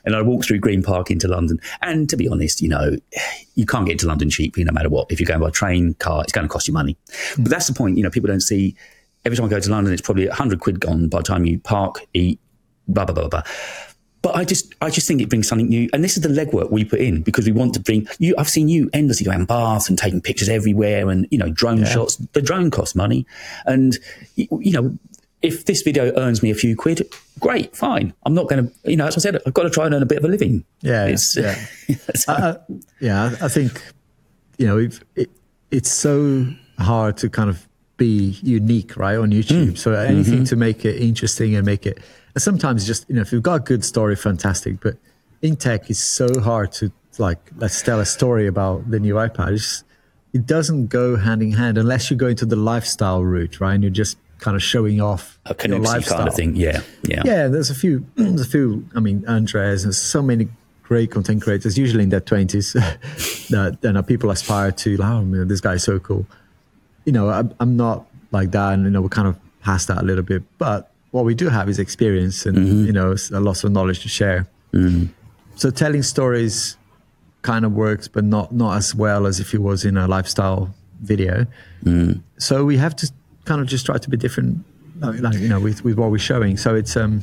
[0.04, 1.58] And I walked through Green Park into London.
[1.82, 2.96] And to be honest, you know,
[3.54, 5.10] you can't get into London cheaply no matter what.
[5.10, 6.96] If you're going by train, car, it's going to cost you money.
[7.08, 7.44] Mm.
[7.44, 7.96] But that's the point.
[7.96, 8.76] You know, people don't see
[9.24, 11.58] every time I go to London, it's probably 100 quid gone by the time you
[11.58, 12.38] park, eat,
[12.88, 13.42] blah, blah, blah, blah.
[14.24, 15.90] But I just, I just think it brings something new.
[15.92, 18.34] And this is the legwork we put in because we want to bring you.
[18.38, 21.84] I've seen you endlessly around Bath and taking pictures everywhere and, you know, drone yeah.
[21.84, 22.16] shots.
[22.16, 23.26] The drone costs money.
[23.66, 23.98] And,
[24.36, 24.96] you know,
[25.42, 27.06] if this video earns me a few quid,
[27.38, 28.14] great, fine.
[28.24, 30.02] I'm not going to, you know, as I said, I've got to try and earn
[30.02, 30.64] a bit of a living.
[30.80, 31.04] Yeah.
[31.04, 31.62] It's, yeah.
[32.26, 32.54] uh, uh
[33.00, 33.36] yeah.
[33.42, 33.82] I think,
[34.56, 35.30] you know, it,
[35.70, 36.46] it's so
[36.78, 39.72] hard to kind of be unique, right, on YouTube.
[39.72, 39.78] Mm.
[39.78, 40.44] So anything mm-hmm.
[40.44, 41.98] to make it interesting and make it,
[42.34, 44.80] and sometimes just, you know, if you've got a good story, fantastic.
[44.80, 44.96] But
[45.42, 49.52] in tech, it's so hard to like, let's tell a story about the new iPad.
[49.52, 49.84] It's,
[50.32, 53.74] it doesn't go hand in hand unless you go into the lifestyle route, right?
[53.74, 56.18] And you're just kind of showing off A your lifestyle.
[56.18, 56.56] kind of thing.
[56.56, 57.22] Yeah, yeah.
[57.24, 58.06] Yeah, there's a few.
[58.16, 58.86] There's a few.
[58.94, 59.84] I mean, Andres.
[59.84, 60.48] and so many
[60.82, 62.72] great content creators, usually in their twenties,
[63.50, 64.96] that you know, people aspire to.
[64.96, 66.26] Like, oh man, this guy's so cool.
[67.04, 69.98] You know, I'm, I'm not like that, and you know, we're kind of past that
[70.02, 70.42] a little bit.
[70.58, 72.86] But what we do have is experience, and mm-hmm.
[72.86, 74.46] you know, a lot of knowledge to share.
[74.72, 75.06] Mm-hmm.
[75.56, 76.76] So telling stories
[77.42, 80.74] kind of works, but not not as well as if it was in a lifestyle
[81.02, 81.46] video.
[81.84, 82.20] Mm-hmm.
[82.38, 83.12] So we have to
[83.44, 84.64] kind of just try to be different,
[85.00, 86.56] like, like, you know, with, with what we're showing.
[86.56, 87.20] So it's um,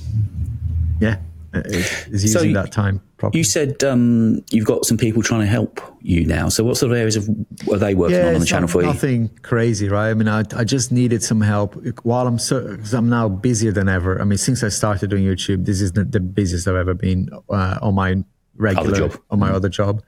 [0.99, 1.17] yeah,
[1.53, 3.01] it's, it's using So you- that time
[3.33, 6.49] You said um, you've got some people trying to help you now.
[6.49, 7.29] So what sort of areas of,
[7.71, 8.87] are they working on on the channel not- for you?
[8.87, 10.09] Nothing crazy, right?
[10.09, 13.71] I mean, I, I just needed some help while I'm so because I'm now busier
[13.71, 14.19] than ever.
[14.19, 17.79] I mean, since I started doing YouTube, this is the, busiest I've ever been uh,
[17.81, 18.23] on my
[18.55, 19.21] regular job.
[19.29, 20.03] on my other job.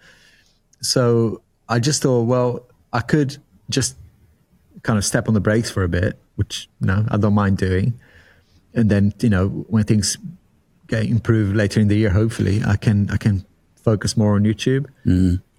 [0.82, 3.38] So I just thought, well, I could
[3.70, 3.96] just
[4.84, 7.58] kind of step on the brakes for a bit, which you know I don't mind
[7.58, 8.00] doing,
[8.74, 10.18] and then you know when things
[10.96, 13.36] get improved later in the year, hopefully I can I can
[13.88, 14.86] focus more on YouTube,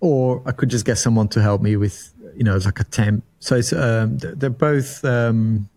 [0.00, 1.96] or I could just get someone to help me with
[2.38, 3.24] you know like a temp.
[3.40, 5.04] So it's um, they're both.
[5.04, 5.68] Um,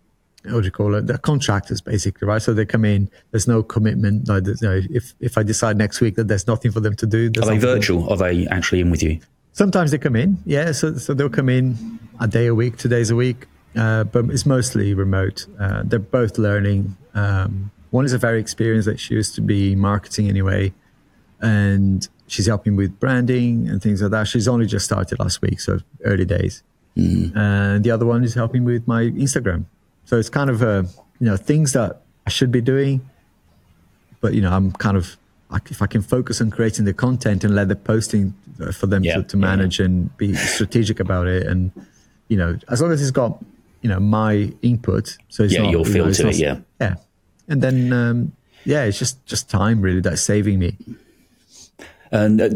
[0.53, 1.08] what do you call it?
[1.08, 2.41] They're contractors, basically, right?
[2.41, 3.10] So they come in.
[3.32, 4.30] There's no commitment.
[4.30, 7.05] Like, there's no, if if I decide next week that there's nothing for them to
[7.05, 8.10] do, Are they nothing for them- virtual?
[8.10, 9.20] Are they actually in with you?
[9.51, 10.72] Sometimes they come in, yeah.
[10.72, 11.76] So, so they'll come in
[12.22, 13.39] a day a week, two days a week,
[13.76, 15.47] uh, but it's mostly remote.
[15.60, 16.95] Uh, they're both learning.
[17.14, 20.64] Um, one is a very experienced; that she used to be marketing anyway,
[21.41, 24.26] and she's helping with branding and things like that.
[24.28, 25.72] She's only just started last week, so
[26.12, 26.56] early days.
[27.00, 29.62] And the other one is helping with my Instagram.
[30.06, 30.84] So it's kind of uh,
[31.20, 31.91] you know things that
[32.26, 32.93] I should be doing,
[34.22, 35.06] but you know I'm kind of
[35.54, 38.88] like if I can focus on creating the content and let the posting uh, for
[38.88, 41.72] them Yeah, to, to yeah, manage and be strategic about it, and
[42.32, 43.32] you know as long as it's got
[43.84, 46.39] you know my input, so it's Yeah, not, your you know, feel to not- it,
[46.39, 46.58] yeah.
[46.82, 46.95] yeah,
[47.48, 48.32] and then um,
[48.66, 50.78] yeah, it's just just time really that's saving me.
[52.12, 52.50] And uh,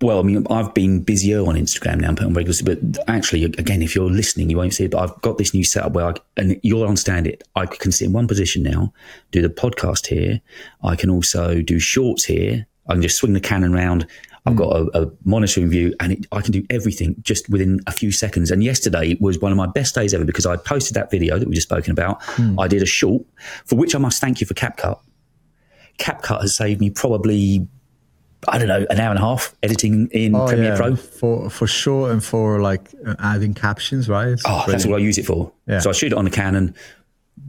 [0.00, 2.62] well, I mean, I've been busier on Instagram now, putting regulars.
[2.62, 2.78] But
[3.08, 4.90] actually, again, if you're listening, you won't see it.
[4.90, 7.42] But I've got this new setup where, I, and you'll understand it.
[7.56, 8.92] I can sit in one position now,
[9.30, 10.40] do the podcast here.
[10.82, 12.66] I can also do shorts here.
[12.88, 14.06] I can just swing the Canon around.
[14.44, 14.88] I've got hmm.
[14.94, 18.50] a, a monitoring view, and it, I can do everything just within a few seconds.
[18.50, 21.48] And yesterday was one of my best days ever because I posted that video that
[21.48, 22.22] we just spoken about.
[22.24, 22.58] Hmm.
[22.58, 23.24] I did a short
[23.64, 24.98] for which I must thank you for CapCut.
[25.98, 27.68] CapCut has saved me probably
[28.48, 30.96] I don't know, an hour and a half editing in Oh, Premiere yeah, Pro.
[30.96, 34.28] for for sure and for like adding captions, right?
[34.28, 34.90] It's Oh, that's brilliant.
[34.90, 35.52] all I use it for.
[35.68, 35.78] Yeah.
[35.78, 36.74] So I shoot it on the Canon,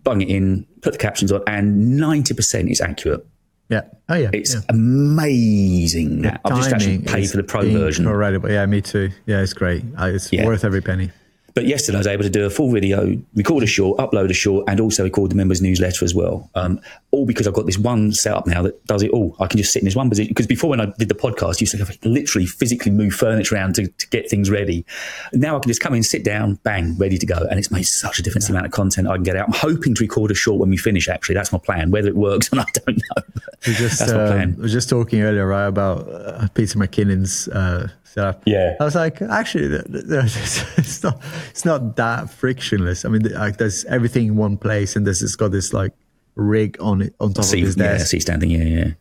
[0.04, 3.26] bung it in, put the captions on, and 90% is accurate.
[3.70, 3.82] Yeah.
[4.09, 4.61] Oh yeah, It's yeah.
[4.70, 6.22] amazing.
[6.24, 6.41] That.
[6.45, 8.05] I've just actually paid for the pro version.
[8.05, 8.49] Incredible.
[8.51, 9.09] Yeah, me too.
[9.26, 9.84] Yeah, it's great.
[9.99, 10.45] Uh, It's Yeah.
[10.45, 11.11] worth every penny.
[11.54, 14.34] But yesterday I was able to do a full video, record a short, upload a
[14.34, 16.49] short, and also record the members' newsletter as well.
[16.56, 16.80] Um,
[17.12, 19.36] all because I've got this one setup now that does it all.
[19.39, 20.30] I can just sit in this one position.
[20.30, 23.76] Because before when I did the podcast, I used to literally physically move furniture around
[23.76, 24.84] to, to get things ready.
[25.32, 27.38] Now I can just come in, sit down, bang, ready to go.
[27.49, 29.47] And it's made such a difference the amount of content I can get out.
[29.47, 31.36] I'm hoping to record a short when we finish, actually.
[31.36, 31.91] That's my plan.
[31.91, 33.41] Whether it works or not, I don't know.
[33.68, 34.56] We just That's my um, plan.
[34.56, 38.43] we were just talking earlier, right, about uh, Peter McKinnon's uh, setup.
[38.45, 38.76] Yeah.
[38.80, 43.05] I was like, actually, it's not it's not that frictionless.
[43.05, 45.93] I mean, like, there's everything in one place, and there's it's got this like
[46.36, 48.07] rig on it on top of his yeah, desk.
[48.07, 48.91] see standing, yeah, yeah.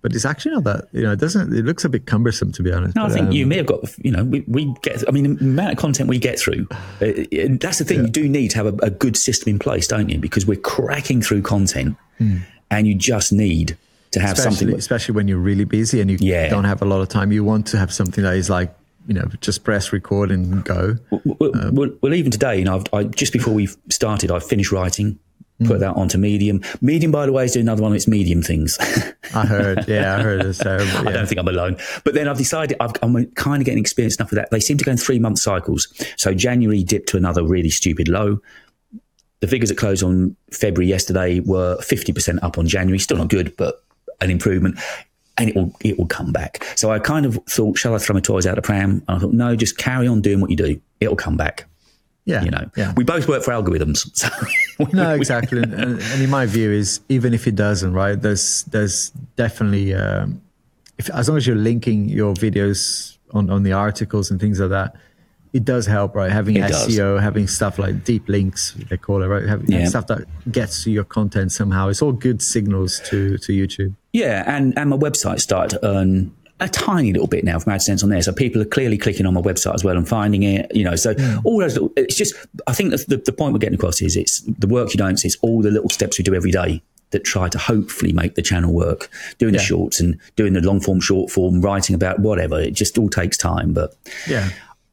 [0.00, 0.88] But it's actually not that.
[0.92, 1.56] You know, it doesn't.
[1.56, 2.96] It looks a bit cumbersome, to be honest.
[2.96, 5.12] No, I but, think um, you may have got, you know, we, we get, I
[5.12, 6.66] mean, the amount of content we get through,
[7.00, 9.58] uh, and that's the thing, you do need to have a, a good system in
[9.60, 10.18] place, don't you?
[10.18, 11.96] Because we're cracking through content
[12.72, 13.76] and you just need
[14.12, 14.32] to have Hmm.
[14.40, 14.78] especially, something.
[14.78, 16.48] especially when you're really busy and you Yeah.
[16.48, 17.32] don't have a lot of time.
[17.32, 18.74] You want to have something that is like,
[19.08, 20.96] you know, just press record and go.
[21.10, 24.70] Well, well, well, even today, you know, I've, I, just before we started, I finished
[24.70, 25.18] writing,
[25.58, 25.66] Hmm.
[25.66, 26.60] put that onto Medium.
[26.80, 28.78] Medium, by the way, is doing another one of its Medium things.
[29.34, 31.08] I heard, yeah, I heard it's terrible.
[31.08, 31.76] I don't think I'm alone.
[32.04, 34.50] But then I've decided I've, I'm kind of getting experience enough with that.
[34.50, 35.88] They seem to go in three month cycles.
[36.16, 38.40] So January dipped to another really stupid low.
[39.40, 42.98] The figures that closed on February yesterday were 50% up on January.
[43.00, 43.82] Still not good, but
[44.20, 44.78] an improvement.
[45.38, 46.62] And it will it will come back.
[46.76, 49.02] So I kind of thought, shall I throw my toys out the pram?
[49.08, 50.78] And I thought, no, just carry on doing what you do.
[51.00, 51.64] It'll come back.
[52.26, 52.92] yeah, You know, yeah.
[52.96, 54.06] we both work for algorithms.
[54.78, 55.62] So No, exactly.
[55.62, 58.20] and, and in my view, is even if it doesn't, right?
[58.20, 60.40] There's there's definitely um,
[60.98, 64.70] if as long as you're linking your videos on on the articles and things like
[64.70, 64.96] that,
[65.52, 66.32] it does help, right?
[66.32, 66.88] Having It does.
[66.88, 69.44] SEO, having stuff like deep links, they call it, right?
[69.46, 69.86] Having Yeah.
[69.86, 71.88] stuff that gets to your content somehow.
[71.88, 73.94] It's all good signals to to YouTube.
[74.12, 78.02] Yeah, and, and my website started to earn a tiny little bit now from AdSense
[78.04, 78.22] on there.
[78.22, 80.94] So people are clearly clicking on my website as well and finding it, you know.
[80.96, 81.40] So mm.
[81.44, 82.34] all those, little, it's just,
[82.66, 85.26] I think the, the point we're getting across is it's the work you don't see,
[85.28, 86.80] it's all the little steps we do every day
[87.10, 89.10] that try to hopefully make the channel work.
[89.38, 89.60] Doing yeah.
[89.60, 92.60] the shorts and doing the long form, short form, writing about whatever.
[92.60, 93.94] It just all takes time, but
[94.28, 94.50] yeah,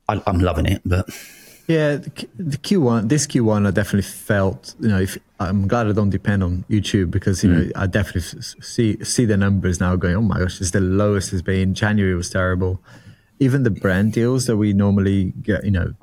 [0.10, 0.82] I, am loving it.
[0.86, 1.10] But
[1.68, 4.76] yeah, the, the, Q1, this Q1, I definitely felt.
[4.80, 7.66] You know, if I'm glad I don't depend on YouTube because you mm.
[7.66, 10.16] know I definitely see see the numbers now going.
[10.16, 11.74] Oh my gosh, it's the lowest it's been.
[11.74, 12.82] January was terrible.
[13.39, 15.93] Even the brand deals that we normally get, you know,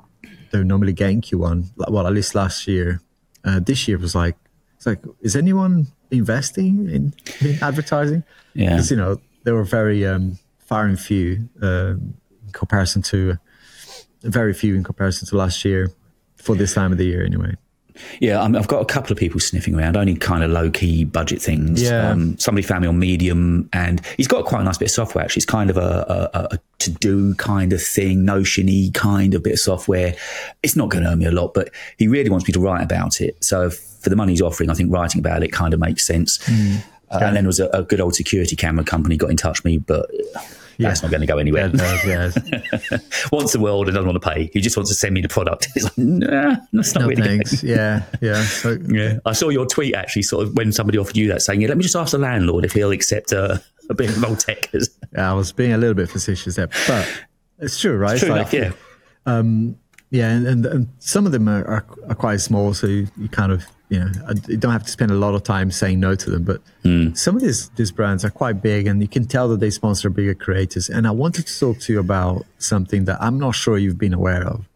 [0.51, 1.69] they're normally get in Q1.
[1.89, 3.01] Well, at least last year.
[3.45, 4.35] Uh, this year was like,
[4.75, 8.23] it's like, is anyone investing in, in advertising?
[8.53, 13.37] Yeah, because you know they were very um, far and few uh, in comparison to
[14.21, 15.91] very few in comparison to last year
[16.35, 17.55] for this time of the year, anyway.
[18.19, 21.03] Yeah, I I've got a couple of people sniffing around, only kind of low key
[21.03, 21.81] budget things.
[21.81, 22.11] Yeah.
[22.11, 25.23] Um, somebody found me on Medium, and he's got quite a nice bit of software.
[25.23, 29.43] Actually, it's kind of a, a, a to do kind of thing, Notiony kind of
[29.43, 30.15] bit of software.
[30.63, 32.83] It's not going to earn me a lot, but he really wants me to write
[32.83, 33.43] about it.
[33.43, 36.37] So for the money he's offering, I think writing about it kind of makes sense.
[36.39, 36.83] Mm.
[37.09, 39.63] Uh, and then there was a, a, good old security camera company got in touch
[39.63, 40.11] with me, but
[40.77, 40.89] yeah.
[40.89, 41.71] that's not going to go anywhere.
[41.73, 42.31] Yeah,
[43.31, 44.49] Wants the world and doesn't want to pay.
[44.53, 45.67] He just wants to send me the product.
[45.75, 47.63] It's like, nah, that's not no really thanks.
[47.63, 48.41] Yeah, yeah.
[48.43, 49.19] So, yeah.
[49.25, 51.77] I saw your tweet actually, sort of when somebody offered you that, saying, "Yeah, let
[51.77, 55.33] me just ask the landlord if he'll accept a, a bit of Vaultec." yeah, I
[55.33, 57.07] was being a little bit facetious there, but
[57.59, 58.13] it's true, right?
[58.13, 58.75] It's true like, enough,
[59.25, 59.31] yeah.
[59.31, 59.77] Um,
[60.09, 63.27] yeah, and, and, and, some of them are, are, are quite small, so you, you
[63.27, 64.11] kind of you know,
[64.47, 66.43] you don't have to spend a lot of time saying no to them.
[66.43, 67.17] But mm.
[67.17, 70.09] some of these these brands are quite big, and you can tell that they sponsor
[70.09, 70.89] bigger creators.
[70.89, 74.13] And I wanted to talk to you about something that I'm not sure you've been
[74.13, 74.67] aware of,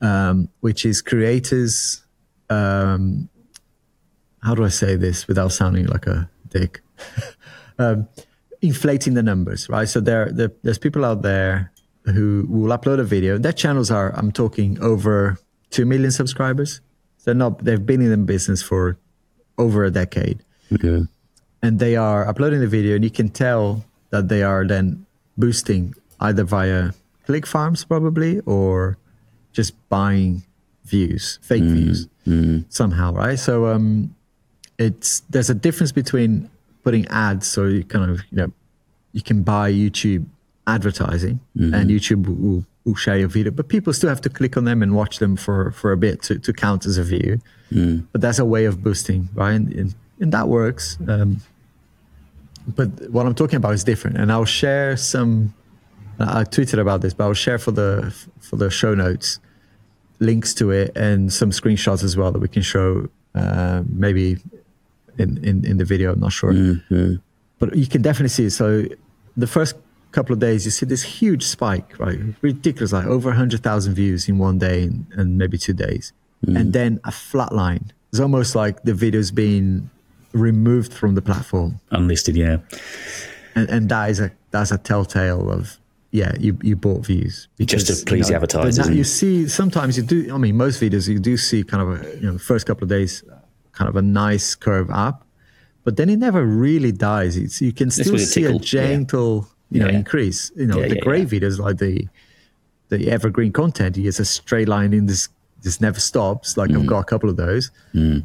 [0.00, 2.04] um, which is creators.
[2.50, 3.30] Um,
[4.42, 6.82] how do I say this without sounding like a dick?
[7.78, 8.08] um,
[8.60, 9.88] inflating the numbers, right?
[9.88, 11.72] So there, there, there's people out there
[12.04, 13.38] who will upload a video.
[13.38, 15.38] Their channels are, I'm talking, over
[15.70, 16.82] two million subscribers
[17.24, 17.64] they're not.
[17.64, 18.98] They've been in the business for
[19.58, 20.40] over a decade.
[20.72, 21.06] Okay.
[21.62, 25.06] And they are uploading the video, and you can tell that they are then
[25.36, 26.92] boosting either via
[27.26, 28.98] click farms, probably, or
[29.52, 30.42] just buying
[30.84, 32.64] views, fake mm, views, mm.
[32.68, 33.38] somehow, right?
[33.38, 34.14] So um,
[34.78, 36.50] it's there's a difference between
[36.82, 38.52] putting ads, so you kind of you know
[39.12, 40.26] you can buy YouTube
[40.66, 41.72] advertising, mm-hmm.
[41.72, 44.94] and YouTube will share your video, but people still have to click on them and
[44.94, 47.40] watch them for, for a bit to, to count as a view.
[47.72, 48.06] Mm.
[48.12, 49.54] But that's a way of boosting, right?
[49.54, 50.98] And, and that works.
[51.08, 51.40] Um,
[52.66, 54.16] but what I'm talking about is different.
[54.18, 55.54] And I'll share some.
[56.18, 59.40] I tweeted about this, but I'll share for the for the show notes
[60.20, 64.38] links to it and some screenshots as well that we can show uh, maybe
[65.18, 66.12] in, in in the video.
[66.12, 67.16] I'm not sure, mm-hmm.
[67.58, 68.48] but you can definitely see.
[68.48, 68.84] So
[69.36, 69.74] the first
[70.14, 72.18] couple of days, you see this huge spike, right?
[72.40, 76.12] Ridiculous, like over 100,000 views in one day and, and maybe two days.
[76.46, 76.60] Mm.
[76.60, 77.92] And then a flat line.
[78.10, 79.90] It's almost like the video's being
[80.32, 81.80] removed from the platform.
[81.90, 82.58] Unlisted, yeah.
[83.56, 85.78] And, and that is a that's a telltale of
[86.10, 88.88] yeah, you, you bought views because, just to please you know, the advertisers.
[88.90, 90.32] you see sometimes you do.
[90.32, 92.88] I mean, most videos you do see kind of a, you know first couple of
[92.88, 93.24] days,
[93.72, 95.26] kind of a nice curve up,
[95.82, 97.36] but then it never really dies.
[97.36, 99.96] It's, you can still see a gentle you know, yeah.
[99.98, 100.52] increase.
[100.56, 102.06] You know, yeah, the great videos like the
[102.88, 105.28] the evergreen content, it's a straight line in this
[105.62, 106.56] this never stops.
[106.56, 106.80] Like mm.
[106.80, 107.70] I've got a couple of those.
[107.92, 108.24] Mm.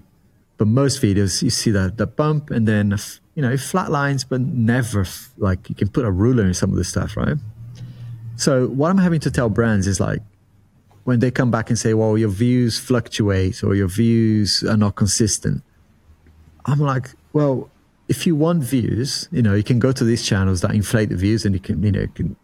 [0.57, 2.95] But most videos, you see that the bump and then
[3.33, 5.05] you know flat lines, but never
[5.37, 7.37] like you can put a ruler in some of the stuff, right?
[8.35, 10.21] So what I'm having to tell brands is like
[11.05, 14.95] when they come back and say, "Well, your views fluctuate or your views are not
[14.95, 15.63] consistent,"
[16.65, 17.69] I'm like, "Well,
[18.09, 21.15] if you want views, you know, you can go to these channels that inflate the
[21.15, 22.35] views, and you can, you know, can,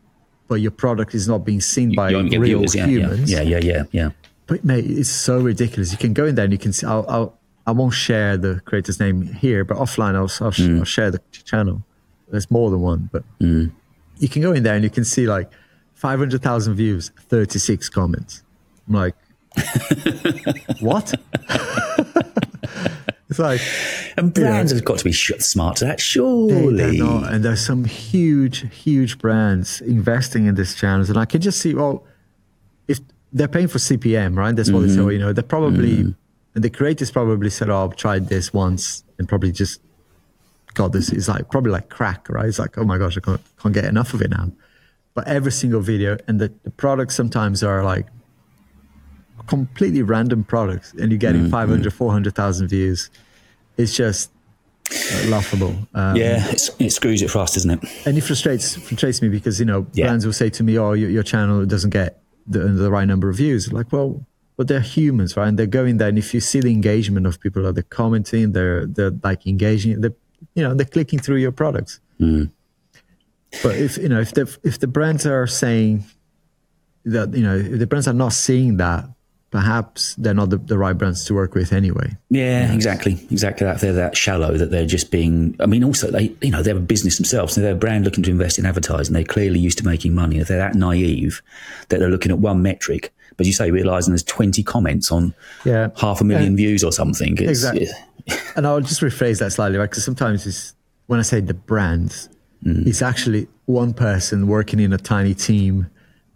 [0.48, 3.32] but your product is not being seen by real viewers, yeah, humans.
[3.32, 4.10] Yeah, yeah, yeah, yeah.
[4.46, 5.92] But mate, it's so ridiculous.
[5.92, 6.86] You can go in there and you can see.
[6.86, 7.38] I'll, I'll
[7.68, 10.80] I won't share the creator's name here, but offline I'll, I'll, mm.
[10.80, 11.84] I'll share the channel.
[12.30, 13.72] There's more than one, but mm.
[14.20, 15.50] you can go in there and you can see like
[15.96, 18.44] 500,000 views, 36 comments.
[18.88, 19.16] I'm like,
[20.80, 21.16] what?
[23.30, 23.60] It's like,
[24.18, 26.72] and brands have got to be smart to that, surely.
[26.76, 31.42] They, not, and there's some huge, huge brands investing in these channels, and I can
[31.42, 32.06] just see, well,
[32.88, 33.00] if
[33.34, 34.56] they're paying for CPM, right?
[34.56, 35.06] That's what mm-hmm.
[35.06, 35.14] they say.
[35.14, 36.12] You know, they're probably, mm-hmm.
[36.54, 39.82] and the creators probably said, "Oh, I've tried this once," and probably just
[40.76, 41.10] got this.
[41.10, 42.46] It's like probably like crack, right?
[42.46, 44.52] It's like, oh my gosh, I can't, can't get enough of it now.
[45.16, 48.06] But every single video, and the, the products sometimes are like
[49.48, 51.52] completely random products, and you're getting mm-hmm.
[51.52, 53.10] 500, 400,000 views
[53.78, 54.32] it's just
[54.92, 55.76] uh, laughable.
[55.94, 57.80] Um, yeah, it's, it screws it for us, doesn't it?
[58.06, 60.08] and it frustrates frustrates me because you know Yeah.
[60.08, 63.30] brands will say to me, "Oh, your, your channel doesn't get the, the right number
[63.30, 64.26] of views." Like, well,
[64.58, 65.48] but they're humans, right?
[65.48, 68.52] And they're going there, and if you see the engagement of people, are they're commenting,
[68.54, 70.16] they're they're like engaging, they're
[70.54, 72.00] you know they're clicking through your products.
[72.20, 72.52] Mm.
[73.64, 76.06] But if you know if the if the brands are saying
[77.06, 79.10] that you know if the brands are not seeing that,
[79.56, 82.12] perhaps they're not the, the right brands to work with anyway.
[82.30, 83.66] Yeah, exactly, exactly.
[83.66, 85.56] That they're that shallow that they're just being.
[85.62, 87.54] I mean, also they, you know, they're a business themselves.
[87.54, 89.14] So They're a brand looking to invest in advertising.
[89.14, 90.40] They're clearly used to making money.
[90.40, 91.42] If they're that naive
[91.88, 95.34] that they're looking at one metric, but you say realizing there's 20 comments on
[95.64, 95.88] Yeah.
[95.96, 97.38] half a million views or something.
[97.38, 97.88] It's, Exactly.
[98.58, 99.90] and I'll just rephrase that slightly, right?
[99.90, 100.74] Because sometimes it's
[101.08, 102.28] when I say the brands,
[102.62, 102.86] mm.
[102.86, 105.90] it's actually one person working in a tiny team,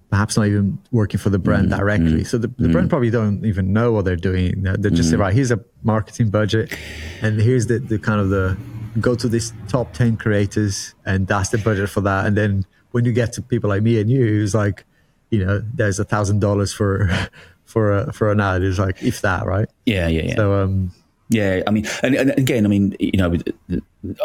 [0.10, 2.22] perhaps not even working for the brand mm, directly.
[2.22, 2.90] Mm, so the, the brand mm.
[2.90, 4.64] probably don't even know what they're doing.
[4.64, 6.76] They're just say, right, here's a marketing budget,
[7.22, 8.58] and here's the, the kind of the
[9.00, 12.26] go to this top ten creators, and that's the budget for that.
[12.26, 14.86] And then when you get to people like me and you, it's like,
[15.30, 17.10] you know, there's a thousand dollars for
[17.66, 18.64] for a, for an ad.
[18.64, 19.70] It's like if that, right?
[19.86, 20.36] yeah, yeah, yeah.
[20.36, 20.92] So um,
[21.32, 23.36] Yeah, I mean, and, and again, I mean, you know,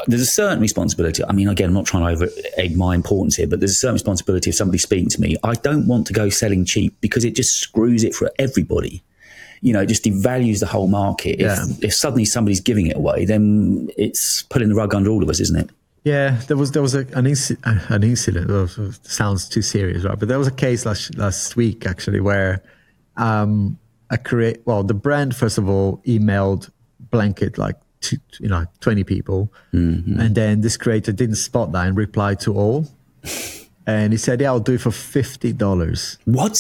[0.07, 1.23] there's a certain responsibility.
[1.29, 3.75] I mean, again, I'm not trying to over egg my importance here, but there's a
[3.75, 5.37] certain responsibility if somebody's speaking to me.
[5.45, 9.03] I don't want to go selling cheap because it just screws it for everybody.
[9.61, 11.41] You know, it just devalues the whole market.
[11.41, 11.65] If, Yeah.
[11.83, 15.41] if suddenly somebody's giving it away, then it's pulling the rug under all of us,
[15.41, 15.71] isn't it?
[16.05, 17.57] Yeah, there was there was a, an inci-
[17.91, 18.49] an incident.
[18.51, 18.69] Well,
[19.03, 20.19] sounds too serious, right?
[20.19, 22.63] But there was a case last last week actually where
[23.17, 23.79] um,
[24.11, 26.71] a create well the brand first of all emailed
[27.15, 29.41] blanket like to, you know twenty people,
[29.73, 32.87] and then this creator didn't spot that and replied to all,
[33.87, 36.57] and he said, "Yeah, I'll do it for fifty dollars." What?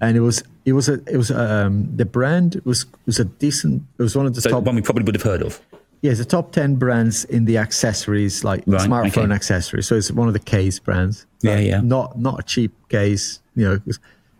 [0.00, 3.82] And it was it was a it was um, the brand was was a decent.
[3.98, 5.60] It was one of the So top one we probably would have heard of.
[6.02, 9.32] yeah, it's the top 10 brands in the accessories, like Right, smartphone okay.
[9.40, 9.86] accessories.
[9.88, 11.24] So it's one of the case brands.
[11.40, 11.80] Yeah, yeah.
[11.80, 13.80] Not not a cheap case, you know.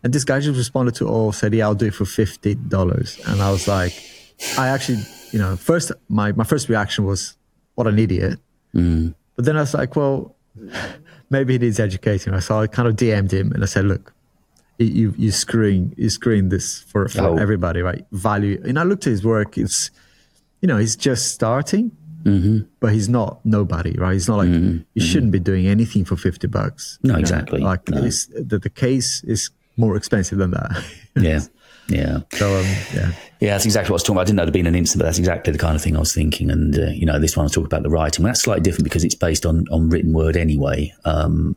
[0.03, 3.33] And this guy just responded to all, said, yeah, I'll do it for $50.
[3.33, 3.93] And I was like,
[4.59, 7.37] I actually, you know, first, my, my first reaction was,
[7.75, 8.39] what an idiot.
[8.75, 9.15] Mm.
[9.35, 10.35] But then I was like, well,
[11.31, 12.39] maybe he needs educating.
[12.41, 14.13] So I kind of DM'd him and I said, look,
[14.79, 17.37] you, you, you're screwing, you're screwing this for, for Oh.
[17.37, 18.05] everybody, right?
[18.13, 18.61] Value.
[18.67, 19.57] And I looked at his work.
[19.59, 19.91] It's,
[20.61, 21.93] you know, he's just starting,
[22.25, 22.67] Mm-hmm.
[22.81, 24.13] but he's not nobody, right?
[24.15, 26.99] He's not like you shouldn't be doing anything for fifty bucks.
[27.05, 27.21] No, you know?
[27.21, 27.61] exactly.
[27.61, 28.03] Like No.
[28.03, 30.83] it's, the the case is more expensive than that.
[31.17, 31.43] Yeah,
[31.89, 32.21] yeah.
[32.33, 32.65] so um,
[32.95, 34.21] yeah, Yeah, that's exactly what I was talking about.
[34.23, 36.01] I didn't know there'd been an incident, but that's exactly the kind of thing I
[36.01, 36.51] was thinking.
[36.51, 38.23] And, uh, you know, this one I was talking about the writing.
[38.25, 40.93] Well, that's slightly different because it's based on, on written word anyway.
[41.05, 41.57] Um,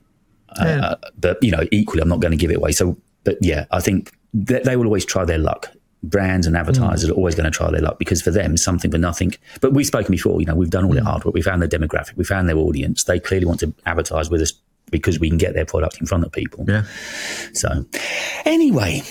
[0.57, 0.79] Yeah.
[0.81, 2.71] uh, but, you know, equally, I'm not going to give it away.
[2.73, 5.71] So, but yeah, I think they, they will always try their luck.
[6.01, 8.97] Brands and advertisers are always going to try their luck because for them, something for
[8.97, 9.33] nothing.
[9.59, 11.33] But we've spoken before, you know, we've done all the hard work.
[11.33, 13.03] We found their demographic, we found their audience.
[13.03, 14.53] They clearly want to advertise with us
[14.91, 16.63] because we can get their product in front of people.
[16.69, 16.83] yeah.
[17.53, 17.85] So,
[18.45, 19.01] anyway,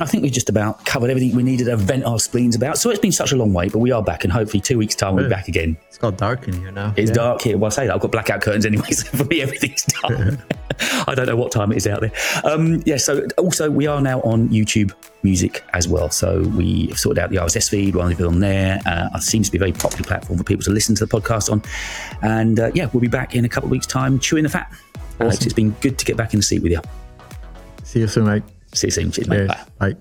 [0.00, 2.76] I think we've just about covered everything we needed to vent our spleens about.
[2.78, 4.94] So it's been such a long wait, but we are back, and hopefully two weeks'
[4.94, 5.76] time we'll be back again.
[5.88, 6.92] It's got dark in here now.
[6.96, 7.14] It's yeah.
[7.14, 7.56] dark here.
[7.56, 10.38] Well, I say that I've got blackout curtains anyway, so for me everything's dark.
[11.08, 12.12] I don't know what time it is out there.
[12.44, 12.98] Um, yeah.
[12.98, 14.92] So also we are now on YouTube
[15.22, 16.10] Music as well.
[16.10, 17.96] So we have sorted out the RSS feed.
[17.96, 18.80] We're on there.
[18.86, 21.20] Uh, it seems to be a very popular platform for people to listen to the
[21.20, 21.62] podcast on.
[22.22, 24.72] And uh, yeah, we'll be back in a couple of weeks' time, chewing the fat.
[25.18, 26.80] Alex, it's been good to get back in the seat with you.
[27.82, 28.42] See you soon, mate.
[28.76, 29.96] 谢谢你姐妹们拜拜